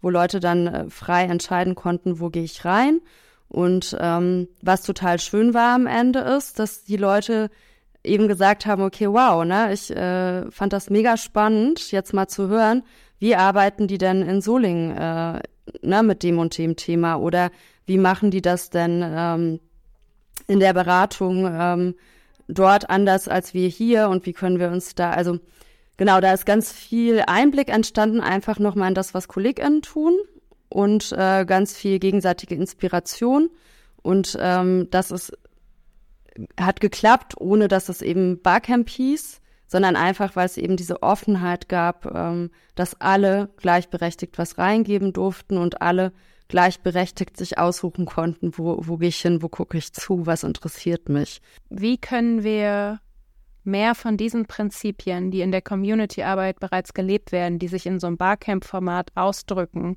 wo 0.00 0.08
Leute 0.08 0.40
dann 0.40 0.66
äh, 0.66 0.90
frei 0.90 1.24
entscheiden 1.24 1.74
konnten, 1.74 2.20
wo 2.20 2.30
gehe 2.30 2.44
ich 2.44 2.64
rein. 2.64 3.00
Und 3.48 3.96
ähm, 3.98 4.48
was 4.62 4.82
total 4.82 5.18
schön 5.18 5.54
war 5.54 5.74
am 5.74 5.86
Ende 5.86 6.20
ist, 6.20 6.58
dass 6.58 6.84
die 6.84 6.96
Leute 6.96 7.50
eben 8.04 8.28
gesagt 8.28 8.66
haben, 8.66 8.82
okay, 8.82 9.08
wow, 9.08 9.44
ne, 9.44 9.72
ich 9.72 9.90
äh, 9.90 10.50
fand 10.50 10.72
das 10.72 10.90
mega 10.90 11.16
spannend, 11.16 11.90
jetzt 11.90 12.12
mal 12.12 12.28
zu 12.28 12.48
hören, 12.48 12.82
wie 13.18 13.34
arbeiten 13.34 13.88
die 13.88 13.98
denn 13.98 14.22
in 14.22 14.40
Solingen 14.40 14.96
äh, 14.96 15.40
ne, 15.82 16.02
mit 16.02 16.22
dem 16.22 16.38
und 16.38 16.56
dem 16.58 16.76
Thema? 16.76 17.16
Oder 17.16 17.50
wie 17.86 17.98
machen 17.98 18.30
die 18.30 18.42
das 18.42 18.70
denn 18.70 19.02
ähm, 19.04 19.60
in 20.46 20.60
der 20.60 20.74
Beratung 20.74 21.48
ähm, 21.50 21.94
dort 22.48 22.90
anders 22.90 23.28
als 23.28 23.54
wir 23.54 23.68
hier? 23.68 24.08
Und 24.08 24.26
wie 24.26 24.34
können 24.34 24.60
wir 24.60 24.70
uns 24.70 24.94
da, 24.94 25.10
also 25.10 25.38
genau, 25.96 26.20
da 26.20 26.32
ist 26.32 26.46
ganz 26.46 26.70
viel 26.70 27.24
Einblick 27.26 27.70
entstanden, 27.70 28.20
einfach 28.20 28.58
nochmal 28.58 28.88
in 28.90 28.94
das, 28.94 29.14
was 29.14 29.26
KollegInnen 29.26 29.82
tun 29.82 30.14
und 30.68 31.12
äh, 31.12 31.44
ganz 31.44 31.76
viel 31.76 31.98
gegenseitige 31.98 32.54
Inspiration. 32.54 33.50
Und 34.02 34.36
ähm, 34.40 34.88
das 34.90 35.10
ist, 35.10 35.32
hat 36.58 36.80
geklappt, 36.80 37.34
ohne 37.38 37.68
dass 37.68 37.88
es 37.88 38.02
eben 38.02 38.40
Barcamp 38.42 38.88
hieß, 38.88 39.40
sondern 39.66 39.96
einfach, 39.96 40.34
weil 40.34 40.46
es 40.46 40.56
eben 40.56 40.76
diese 40.76 41.02
Offenheit 41.02 41.68
gab, 41.68 42.06
ähm, 42.06 42.50
dass 42.74 43.00
alle 43.00 43.50
gleichberechtigt 43.56 44.38
was 44.38 44.58
reingeben 44.58 45.12
durften 45.12 45.58
und 45.58 45.82
alle 45.82 46.12
gleichberechtigt 46.48 47.36
sich 47.36 47.58
aussuchen 47.58 48.06
konnten, 48.06 48.52
wo, 48.56 48.78
wo 48.80 48.96
gehe 48.96 49.10
ich 49.10 49.20
hin, 49.20 49.42
wo 49.42 49.48
gucke 49.48 49.76
ich 49.76 49.92
zu, 49.92 50.26
was 50.26 50.42
interessiert 50.42 51.10
mich. 51.10 51.42
Wie 51.68 51.98
können 51.98 52.42
wir 52.42 53.00
mehr 53.64 53.94
von 53.94 54.16
diesen 54.16 54.46
Prinzipien, 54.46 55.30
die 55.30 55.42
in 55.42 55.52
der 55.52 55.60
Community-Arbeit 55.60 56.58
bereits 56.58 56.94
gelebt 56.94 57.32
werden, 57.32 57.58
die 57.58 57.68
sich 57.68 57.84
in 57.84 58.00
so 58.00 58.06
einem 58.06 58.16
Barcamp-Format 58.16 59.10
ausdrücken, 59.14 59.96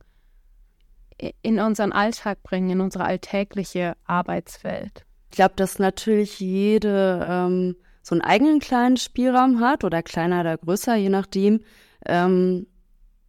in 1.41 1.59
unseren 1.59 1.91
Alltag 1.91 2.43
bringen, 2.43 2.69
in 2.69 2.81
unsere 2.81 3.05
alltägliche 3.05 3.95
Arbeitswelt? 4.05 5.05
Ich 5.29 5.37
glaube, 5.37 5.53
dass 5.55 5.79
natürlich 5.79 6.39
jede 6.39 7.25
ähm, 7.29 7.75
so 8.01 8.15
einen 8.15 8.21
eigenen 8.21 8.59
kleinen 8.59 8.97
Spielraum 8.97 9.59
hat 9.59 9.83
oder 9.83 10.03
kleiner 10.03 10.41
oder 10.41 10.57
größer, 10.57 10.95
je 10.95 11.09
nachdem, 11.09 11.61
ähm, 12.05 12.67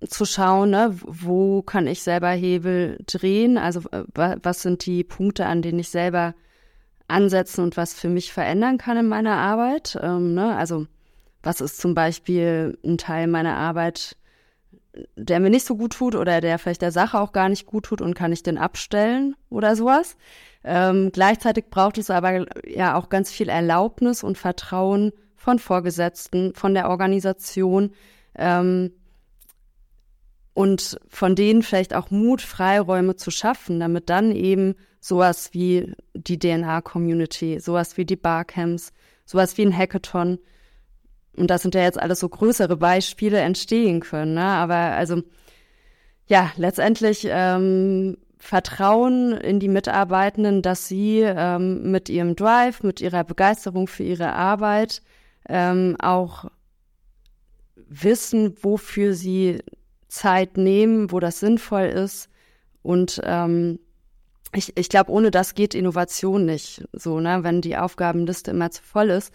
zu 0.08 0.24
schauen, 0.24 0.70
ne, 0.70 0.96
wo 1.04 1.62
kann 1.62 1.86
ich 1.86 2.02
selber 2.02 2.30
Hebel 2.30 2.98
drehen, 3.06 3.56
also 3.56 3.80
äh, 3.90 4.04
was 4.14 4.62
sind 4.62 4.84
die 4.86 5.04
Punkte, 5.04 5.46
an 5.46 5.62
denen 5.62 5.78
ich 5.78 5.90
selber 5.90 6.34
ansetzen 7.08 7.62
und 7.62 7.76
was 7.76 7.94
für 7.94 8.08
mich 8.08 8.32
verändern 8.32 8.78
kann 8.78 8.96
in 8.96 9.06
meiner 9.06 9.36
Arbeit. 9.36 9.98
Ähm, 10.02 10.34
ne? 10.34 10.56
Also 10.56 10.86
was 11.42 11.60
ist 11.60 11.78
zum 11.78 11.94
Beispiel 11.94 12.78
ein 12.84 12.98
Teil 12.98 13.26
meiner 13.26 13.56
Arbeit, 13.56 14.16
der 15.16 15.40
mir 15.40 15.50
nicht 15.50 15.66
so 15.66 15.76
gut 15.76 15.94
tut 15.94 16.14
oder 16.14 16.40
der 16.40 16.58
vielleicht 16.58 16.82
der 16.82 16.92
Sache 16.92 17.18
auch 17.18 17.32
gar 17.32 17.48
nicht 17.48 17.66
gut 17.66 17.84
tut 17.86 18.00
und 18.00 18.14
kann 18.14 18.32
ich 18.32 18.42
den 18.42 18.58
abstellen 18.58 19.34
oder 19.48 19.74
sowas. 19.74 20.16
Ähm, 20.64 21.10
gleichzeitig 21.12 21.70
braucht 21.70 21.98
es 21.98 22.10
aber 22.10 22.46
ja 22.68 22.96
auch 22.96 23.08
ganz 23.08 23.30
viel 23.30 23.48
Erlaubnis 23.48 24.22
und 24.22 24.38
Vertrauen 24.38 25.12
von 25.34 25.58
Vorgesetzten, 25.58 26.54
von 26.54 26.74
der 26.74 26.88
Organisation 26.88 27.92
ähm, 28.36 28.92
und 30.54 31.00
von 31.08 31.34
denen 31.34 31.62
vielleicht 31.62 31.94
auch 31.94 32.10
Mut, 32.10 32.42
Freiräume 32.42 33.16
zu 33.16 33.30
schaffen, 33.30 33.80
damit 33.80 34.10
dann 34.10 34.30
eben 34.30 34.74
sowas 35.00 35.52
wie 35.52 35.94
die 36.14 36.38
DNA-Community, 36.38 37.58
sowas 37.58 37.96
wie 37.96 38.04
die 38.04 38.16
Barcamps, 38.16 38.92
sowas 39.24 39.56
wie 39.56 39.62
ein 39.62 39.76
Hackathon 39.76 40.38
und 41.36 41.48
das 41.48 41.62
sind 41.62 41.74
ja 41.74 41.82
jetzt 41.82 42.00
alles 42.00 42.20
so 42.20 42.28
größere 42.28 42.76
Beispiele 42.76 43.38
entstehen 43.40 44.00
können. 44.00 44.34
Ne? 44.34 44.44
Aber 44.44 44.74
also 44.74 45.22
ja, 46.26 46.52
letztendlich 46.56 47.26
ähm, 47.28 48.16
Vertrauen 48.38 49.32
in 49.32 49.60
die 49.60 49.68
Mitarbeitenden, 49.68 50.62
dass 50.62 50.88
sie 50.88 51.20
ähm, 51.20 51.90
mit 51.90 52.08
ihrem 52.08 52.36
Drive, 52.36 52.82
mit 52.82 53.00
ihrer 53.00 53.24
Begeisterung 53.24 53.86
für 53.86 54.02
ihre 54.02 54.32
Arbeit 54.32 55.02
ähm, 55.48 55.96
auch 56.00 56.46
wissen, 57.76 58.56
wofür 58.62 59.14
sie 59.14 59.60
Zeit 60.08 60.56
nehmen, 60.56 61.12
wo 61.12 61.20
das 61.20 61.40
sinnvoll 61.40 61.84
ist. 61.84 62.28
Und 62.82 63.20
ähm, 63.24 63.78
ich, 64.54 64.76
ich 64.76 64.88
glaube, 64.88 65.10
ohne 65.10 65.30
das 65.30 65.54
geht 65.54 65.74
Innovation 65.74 66.44
nicht. 66.44 66.84
So, 66.92 67.20
ne, 67.20 67.42
wenn 67.42 67.60
die 67.60 67.76
Aufgabenliste 67.76 68.50
immer 68.50 68.70
zu 68.70 68.82
voll 68.82 69.10
ist. 69.10 69.32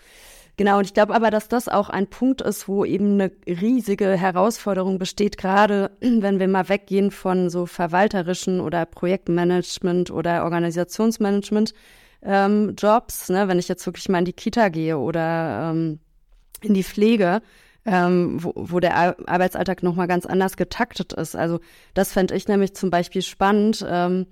Genau, 0.57 0.79
und 0.79 0.85
ich 0.85 0.95
glaube 0.95 1.13
aber, 1.13 1.29
dass 1.29 1.49
das 1.49 1.69
auch 1.69 1.89
ein 1.89 2.07
Punkt 2.07 2.41
ist, 2.41 2.67
wo 2.67 2.83
eben 2.83 3.13
eine 3.13 3.31
riesige 3.45 4.17
Herausforderung 4.17 4.97
besteht, 4.97 5.37
gerade 5.37 5.91
wenn 6.01 6.39
wir 6.39 6.47
mal 6.47 6.67
weggehen 6.67 7.11
von 7.11 7.51
so 7.51 7.67
verwalterischen 7.67 8.59
oder 8.59 8.85
Projektmanagement 8.87 10.09
oder 10.09 10.43
Organisationsmanagement 10.43 11.75
ähm, 12.23 12.73
Jobs, 12.75 13.29
ne, 13.29 13.47
wenn 13.47 13.59
ich 13.59 13.67
jetzt 13.67 13.85
wirklich 13.85 14.09
mal 14.09 14.19
in 14.19 14.25
die 14.25 14.33
Kita 14.33 14.69
gehe 14.69 14.97
oder 14.97 15.69
ähm, 15.71 15.99
in 16.61 16.73
die 16.73 16.83
Pflege, 16.83 17.43
ähm, 17.85 18.43
wo, 18.43 18.51
wo 18.55 18.79
der 18.79 18.95
Arbeitsalltag 19.29 19.83
nochmal 19.83 20.07
ganz 20.07 20.25
anders 20.25 20.57
getaktet 20.57 21.13
ist. 21.13 21.35
Also 21.35 21.59
das 21.93 22.11
fände 22.13 22.35
ich 22.35 22.47
nämlich 22.47 22.73
zum 22.73 22.89
Beispiel 22.89 23.21
spannend, 23.21 23.85
ähm, 23.87 24.25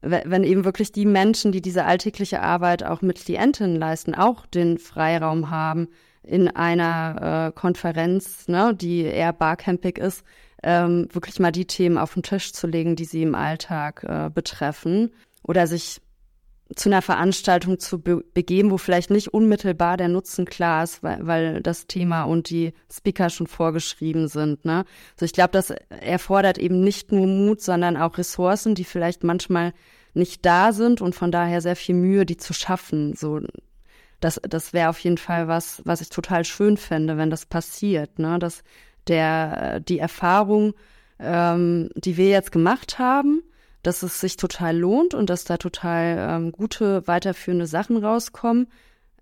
wenn 0.00 0.44
eben 0.44 0.64
wirklich 0.64 0.92
die 0.92 1.06
Menschen, 1.06 1.52
die 1.52 1.60
diese 1.60 1.84
alltägliche 1.84 2.40
Arbeit 2.40 2.84
auch 2.84 3.02
mit 3.02 3.24
Klientinnen 3.24 3.76
leisten, 3.76 4.14
auch 4.14 4.46
den 4.46 4.78
Freiraum 4.78 5.50
haben, 5.50 5.88
in 6.22 6.48
einer 6.48 7.48
äh, 7.48 7.52
Konferenz, 7.52 8.48
ne, 8.48 8.74
die 8.74 9.02
eher 9.02 9.32
barcampig 9.32 9.98
ist, 9.98 10.24
ähm, 10.62 11.08
wirklich 11.12 11.40
mal 11.40 11.52
die 11.52 11.66
Themen 11.66 11.98
auf 11.98 12.14
den 12.14 12.22
Tisch 12.22 12.52
zu 12.52 12.66
legen, 12.66 12.96
die 12.96 13.04
sie 13.04 13.22
im 13.22 13.34
Alltag 13.34 14.04
äh, 14.04 14.30
betreffen. 14.30 15.10
Oder 15.42 15.66
sich 15.66 16.00
zu 16.74 16.88
einer 16.88 17.02
Veranstaltung 17.02 17.78
zu 17.78 18.00
be 18.00 18.22
begeben, 18.34 18.70
wo 18.70 18.78
vielleicht 18.78 19.10
nicht 19.10 19.28
unmittelbar 19.28 19.96
der 19.96 20.08
Nutzen 20.08 20.44
klar 20.44 20.84
ist, 20.84 21.02
weil, 21.02 21.26
weil 21.26 21.62
das 21.62 21.86
Thema 21.86 22.24
und 22.24 22.50
die 22.50 22.74
Speaker 22.92 23.30
schon 23.30 23.46
vorgeschrieben 23.46 24.28
sind. 24.28 24.64
Ne? 24.64 24.84
Also 25.14 25.24
ich 25.24 25.32
glaube, 25.32 25.52
das 25.52 25.70
erfordert 25.70 26.58
eben 26.58 26.80
nicht 26.80 27.10
nur 27.10 27.26
Mut, 27.26 27.62
sondern 27.62 27.96
auch 27.96 28.18
Ressourcen, 28.18 28.74
die 28.74 28.84
vielleicht 28.84 29.24
manchmal 29.24 29.72
nicht 30.14 30.44
da 30.44 30.72
sind 30.72 31.00
und 31.00 31.14
von 31.14 31.32
daher 31.32 31.60
sehr 31.60 31.76
viel 31.76 31.94
Mühe, 31.94 32.26
die 32.26 32.36
zu 32.36 32.52
schaffen. 32.52 33.14
So, 33.14 33.40
das, 34.20 34.40
das 34.46 34.72
wäre 34.72 34.90
auf 34.90 34.98
jeden 35.00 35.18
Fall 35.18 35.48
was, 35.48 35.80
was 35.84 36.00
ich 36.00 36.10
total 36.10 36.44
schön 36.44 36.76
fände, 36.76 37.16
wenn 37.16 37.30
das 37.30 37.46
passiert. 37.46 38.18
Ne? 38.18 38.38
Dass 38.38 38.62
der, 39.06 39.80
die 39.80 39.98
Erfahrung, 39.98 40.74
ähm, 41.18 41.88
die 41.94 42.16
wir 42.16 42.28
jetzt 42.28 42.52
gemacht 42.52 42.98
haben, 42.98 43.42
dass 43.82 44.02
es 44.02 44.20
sich 44.20 44.36
total 44.36 44.76
lohnt 44.76 45.14
und 45.14 45.30
dass 45.30 45.44
da 45.44 45.56
total 45.56 46.16
ähm, 46.18 46.52
gute 46.52 47.06
weiterführende 47.06 47.66
Sachen 47.66 47.96
rauskommen, 47.96 48.68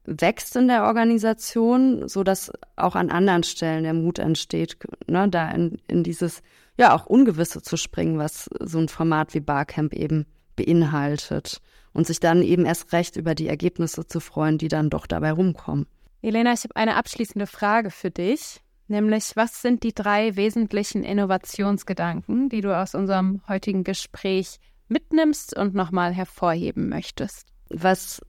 wächst 0.04 0.56
in 0.56 0.68
der 0.68 0.84
Organisation, 0.84 2.08
so 2.08 2.22
dass 2.22 2.52
auch 2.76 2.94
an 2.94 3.10
anderen 3.10 3.42
Stellen 3.42 3.84
der 3.84 3.94
Mut 3.94 4.18
entsteht, 4.18 4.76
ne, 5.06 5.28
da 5.28 5.50
in, 5.50 5.78
in 5.88 6.04
dieses 6.04 6.42
ja 6.78 6.94
auch 6.94 7.06
Ungewisse 7.06 7.62
zu 7.62 7.76
springen, 7.76 8.18
was 8.18 8.48
so 8.60 8.78
ein 8.78 8.88
Format 8.88 9.34
wie 9.34 9.40
Barcamp 9.40 9.92
eben 9.92 10.26
beinhaltet 10.54 11.60
und 11.92 12.06
sich 12.06 12.20
dann 12.20 12.42
eben 12.42 12.64
erst 12.64 12.92
recht 12.92 13.16
über 13.16 13.34
die 13.34 13.48
Ergebnisse 13.48 14.06
zu 14.06 14.20
freuen, 14.20 14.58
die 14.58 14.68
dann 14.68 14.90
doch 14.90 15.06
dabei 15.06 15.32
rumkommen. 15.32 15.86
Elena, 16.22 16.52
ich 16.52 16.64
habe 16.64 16.76
eine 16.76 16.96
abschließende 16.96 17.46
Frage 17.46 17.90
für 17.90 18.10
dich. 18.10 18.60
Nämlich, 18.88 19.34
was 19.34 19.62
sind 19.62 19.82
die 19.82 19.94
drei 19.94 20.36
wesentlichen 20.36 21.02
Innovationsgedanken, 21.02 22.48
die 22.48 22.60
du 22.60 22.76
aus 22.76 22.94
unserem 22.94 23.42
heutigen 23.48 23.82
Gespräch 23.82 24.58
mitnimmst 24.88 25.56
und 25.56 25.74
nochmal 25.74 26.12
hervorheben 26.12 26.88
möchtest? 26.88 27.48
Was 27.68 28.22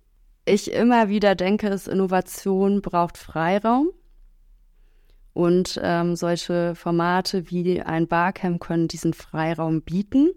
ich 0.46 0.72
immer 0.72 1.10
wieder 1.10 1.36
denke, 1.36 1.68
ist, 1.68 1.88
Innovation 1.88 2.82
braucht 2.82 3.18
Freiraum. 3.18 3.90
Und 5.34 5.80
ähm, 5.84 6.16
solche 6.16 6.74
Formate 6.74 7.52
wie 7.52 7.80
ein 7.82 8.08
Barcamp 8.08 8.60
können 8.60 8.88
diesen 8.88 9.14
Freiraum 9.14 9.84
bieten. 9.84 10.32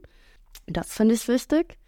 Das 0.66 0.92
finde 0.92 1.14
ich 1.14 1.26
wichtig. 1.26 1.79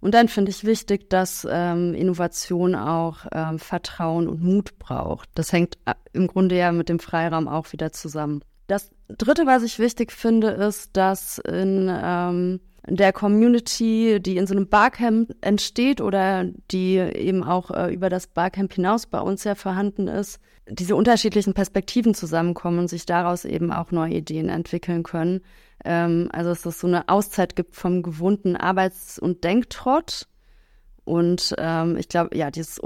Und 0.00 0.14
dann 0.14 0.28
finde 0.28 0.50
ich 0.50 0.64
wichtig, 0.64 1.10
dass 1.10 1.46
ähm, 1.50 1.94
Innovation 1.94 2.74
auch 2.74 3.26
ähm, 3.32 3.58
Vertrauen 3.58 4.28
und 4.28 4.42
Mut 4.42 4.78
braucht. 4.78 5.28
Das 5.34 5.52
hängt 5.52 5.76
äh, 5.86 5.94
im 6.12 6.28
Grunde 6.28 6.56
ja 6.56 6.70
mit 6.70 6.88
dem 6.88 7.00
Freiraum 7.00 7.48
auch 7.48 7.72
wieder 7.72 7.92
zusammen. 7.92 8.42
Das 8.68 8.90
Dritte, 9.08 9.46
was 9.46 9.62
ich 9.62 9.78
wichtig 9.78 10.12
finde, 10.12 10.48
ist, 10.50 10.96
dass 10.96 11.38
in 11.38 11.90
ähm, 11.90 12.60
der 12.86 13.12
Community, 13.12 14.18
die 14.20 14.36
in 14.36 14.46
so 14.46 14.54
einem 14.54 14.68
Barcamp 14.68 15.34
entsteht 15.40 16.00
oder 16.00 16.44
die 16.70 16.96
eben 16.96 17.42
auch 17.42 17.70
äh, 17.70 17.92
über 17.92 18.08
das 18.08 18.26
Barcamp 18.28 18.72
hinaus 18.74 19.06
bei 19.06 19.20
uns 19.20 19.44
ja 19.44 19.54
vorhanden 19.54 20.06
ist, 20.06 20.38
diese 20.68 20.96
unterschiedlichen 20.96 21.54
Perspektiven 21.54 22.14
zusammenkommen 22.14 22.78
und 22.78 22.88
sich 22.88 23.06
daraus 23.06 23.44
eben 23.44 23.72
auch 23.72 23.90
neue 23.90 24.14
Ideen 24.14 24.48
entwickeln 24.48 25.02
können. 25.02 25.40
Ähm, 25.84 26.28
also 26.32 26.50
dass 26.50 26.66
es 26.66 26.80
so 26.80 26.86
eine 26.86 27.08
Auszeit 27.08 27.56
gibt 27.56 27.76
vom 27.76 28.02
gewohnten 28.02 28.56
Arbeits- 28.56 29.18
und 29.18 29.44
Denktrott. 29.44 30.26
Und 31.04 31.54
ähm, 31.58 31.96
ich 31.96 32.08
glaube, 32.08 32.36
ja, 32.36 32.50
dieses 32.50 32.80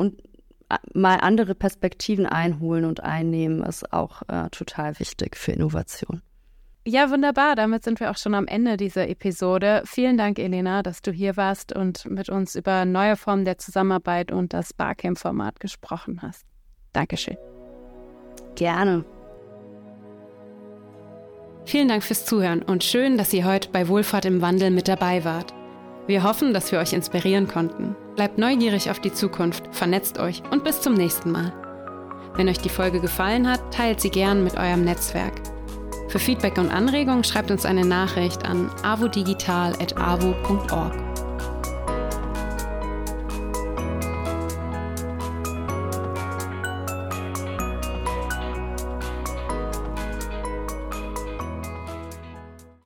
mal 0.95 1.17
andere 1.17 1.55
Perspektiven 1.55 2.27
einholen 2.27 2.85
und 2.85 3.03
einnehmen 3.03 3.63
ist 3.63 3.93
auch 3.93 4.23
äh, 4.29 4.49
total 4.51 4.99
wichtig 4.99 5.37
für 5.37 5.53
Innovation. 5.53 6.23
Ja, 6.85 7.11
wunderbar. 7.11 7.55
Damit 7.55 7.85
sind 7.85 8.01
wir 8.01 8.11
auch 8.11 8.17
schon 8.17 8.35
am 8.35 8.49
Ende 8.49 8.77
dieser 8.77 9.09
Episode. 9.09 9.83
Vielen 9.87 10.19
Dank, 10.19 10.39
Elena, 10.41 10.83
dass 10.83 11.01
du 11.01 11.13
hier 11.13 11.37
warst 11.37 11.73
und 11.73 12.07
mit 12.07 12.29
uns 12.29 12.57
über 12.57 12.85
neue 12.85 13.17
Formen 13.17 13.45
der 13.45 13.59
Zusammenarbeit 13.59 14.33
und 14.33 14.53
das 14.53 14.73
Barcamp-Format 14.73 15.61
gesprochen 15.61 16.23
hast. 16.23 16.45
Dankeschön. 16.93 17.37
Gerne. 18.57 19.05
Vielen 21.65 21.89
Dank 21.89 22.03
fürs 22.03 22.25
Zuhören 22.25 22.63
und 22.63 22.85
schön, 22.85 23.17
dass 23.17 23.33
ihr 23.33 23.45
heute 23.45 23.69
bei 23.71 23.89
Wohlfahrt 23.89 24.25
im 24.25 24.43
Wandel 24.43 24.71
mit 24.71 24.89
dabei 24.89 25.25
wart. 25.25 25.55
Wir 26.07 26.25
hoffen, 26.25 26.53
dass 26.53 26.73
wir 26.73 26.81
euch 26.81 26.93
inspirieren 26.93 27.47
konnten. 27.47 27.95
Bleibt 28.17 28.39
neugierig 28.39 28.91
auf 28.91 28.99
die 28.99 29.13
Zukunft, 29.13 29.69
vernetzt 29.71 30.19
euch 30.19 30.43
und 30.51 30.65
bis 30.65 30.81
zum 30.81 30.95
nächsten 30.95 31.31
Mal. 31.31 31.53
Wenn 32.35 32.49
euch 32.49 32.59
die 32.59 32.69
Folge 32.69 33.01
gefallen 33.01 33.49
hat, 33.49 33.61
teilt 33.73 34.01
sie 34.01 34.11
gern 34.11 34.43
mit 34.43 34.57
eurem 34.57 34.85
Netzwerk. 34.85 35.35
Für 36.09 36.19
Feedback 36.19 36.59
und 36.59 36.71
Anregungen 36.71 37.25
schreibt 37.25 37.51
uns 37.51 37.65
eine 37.65 37.87
Nachricht 37.87 38.45
an 38.45 38.71
avodigital.avo.org. 38.83 41.12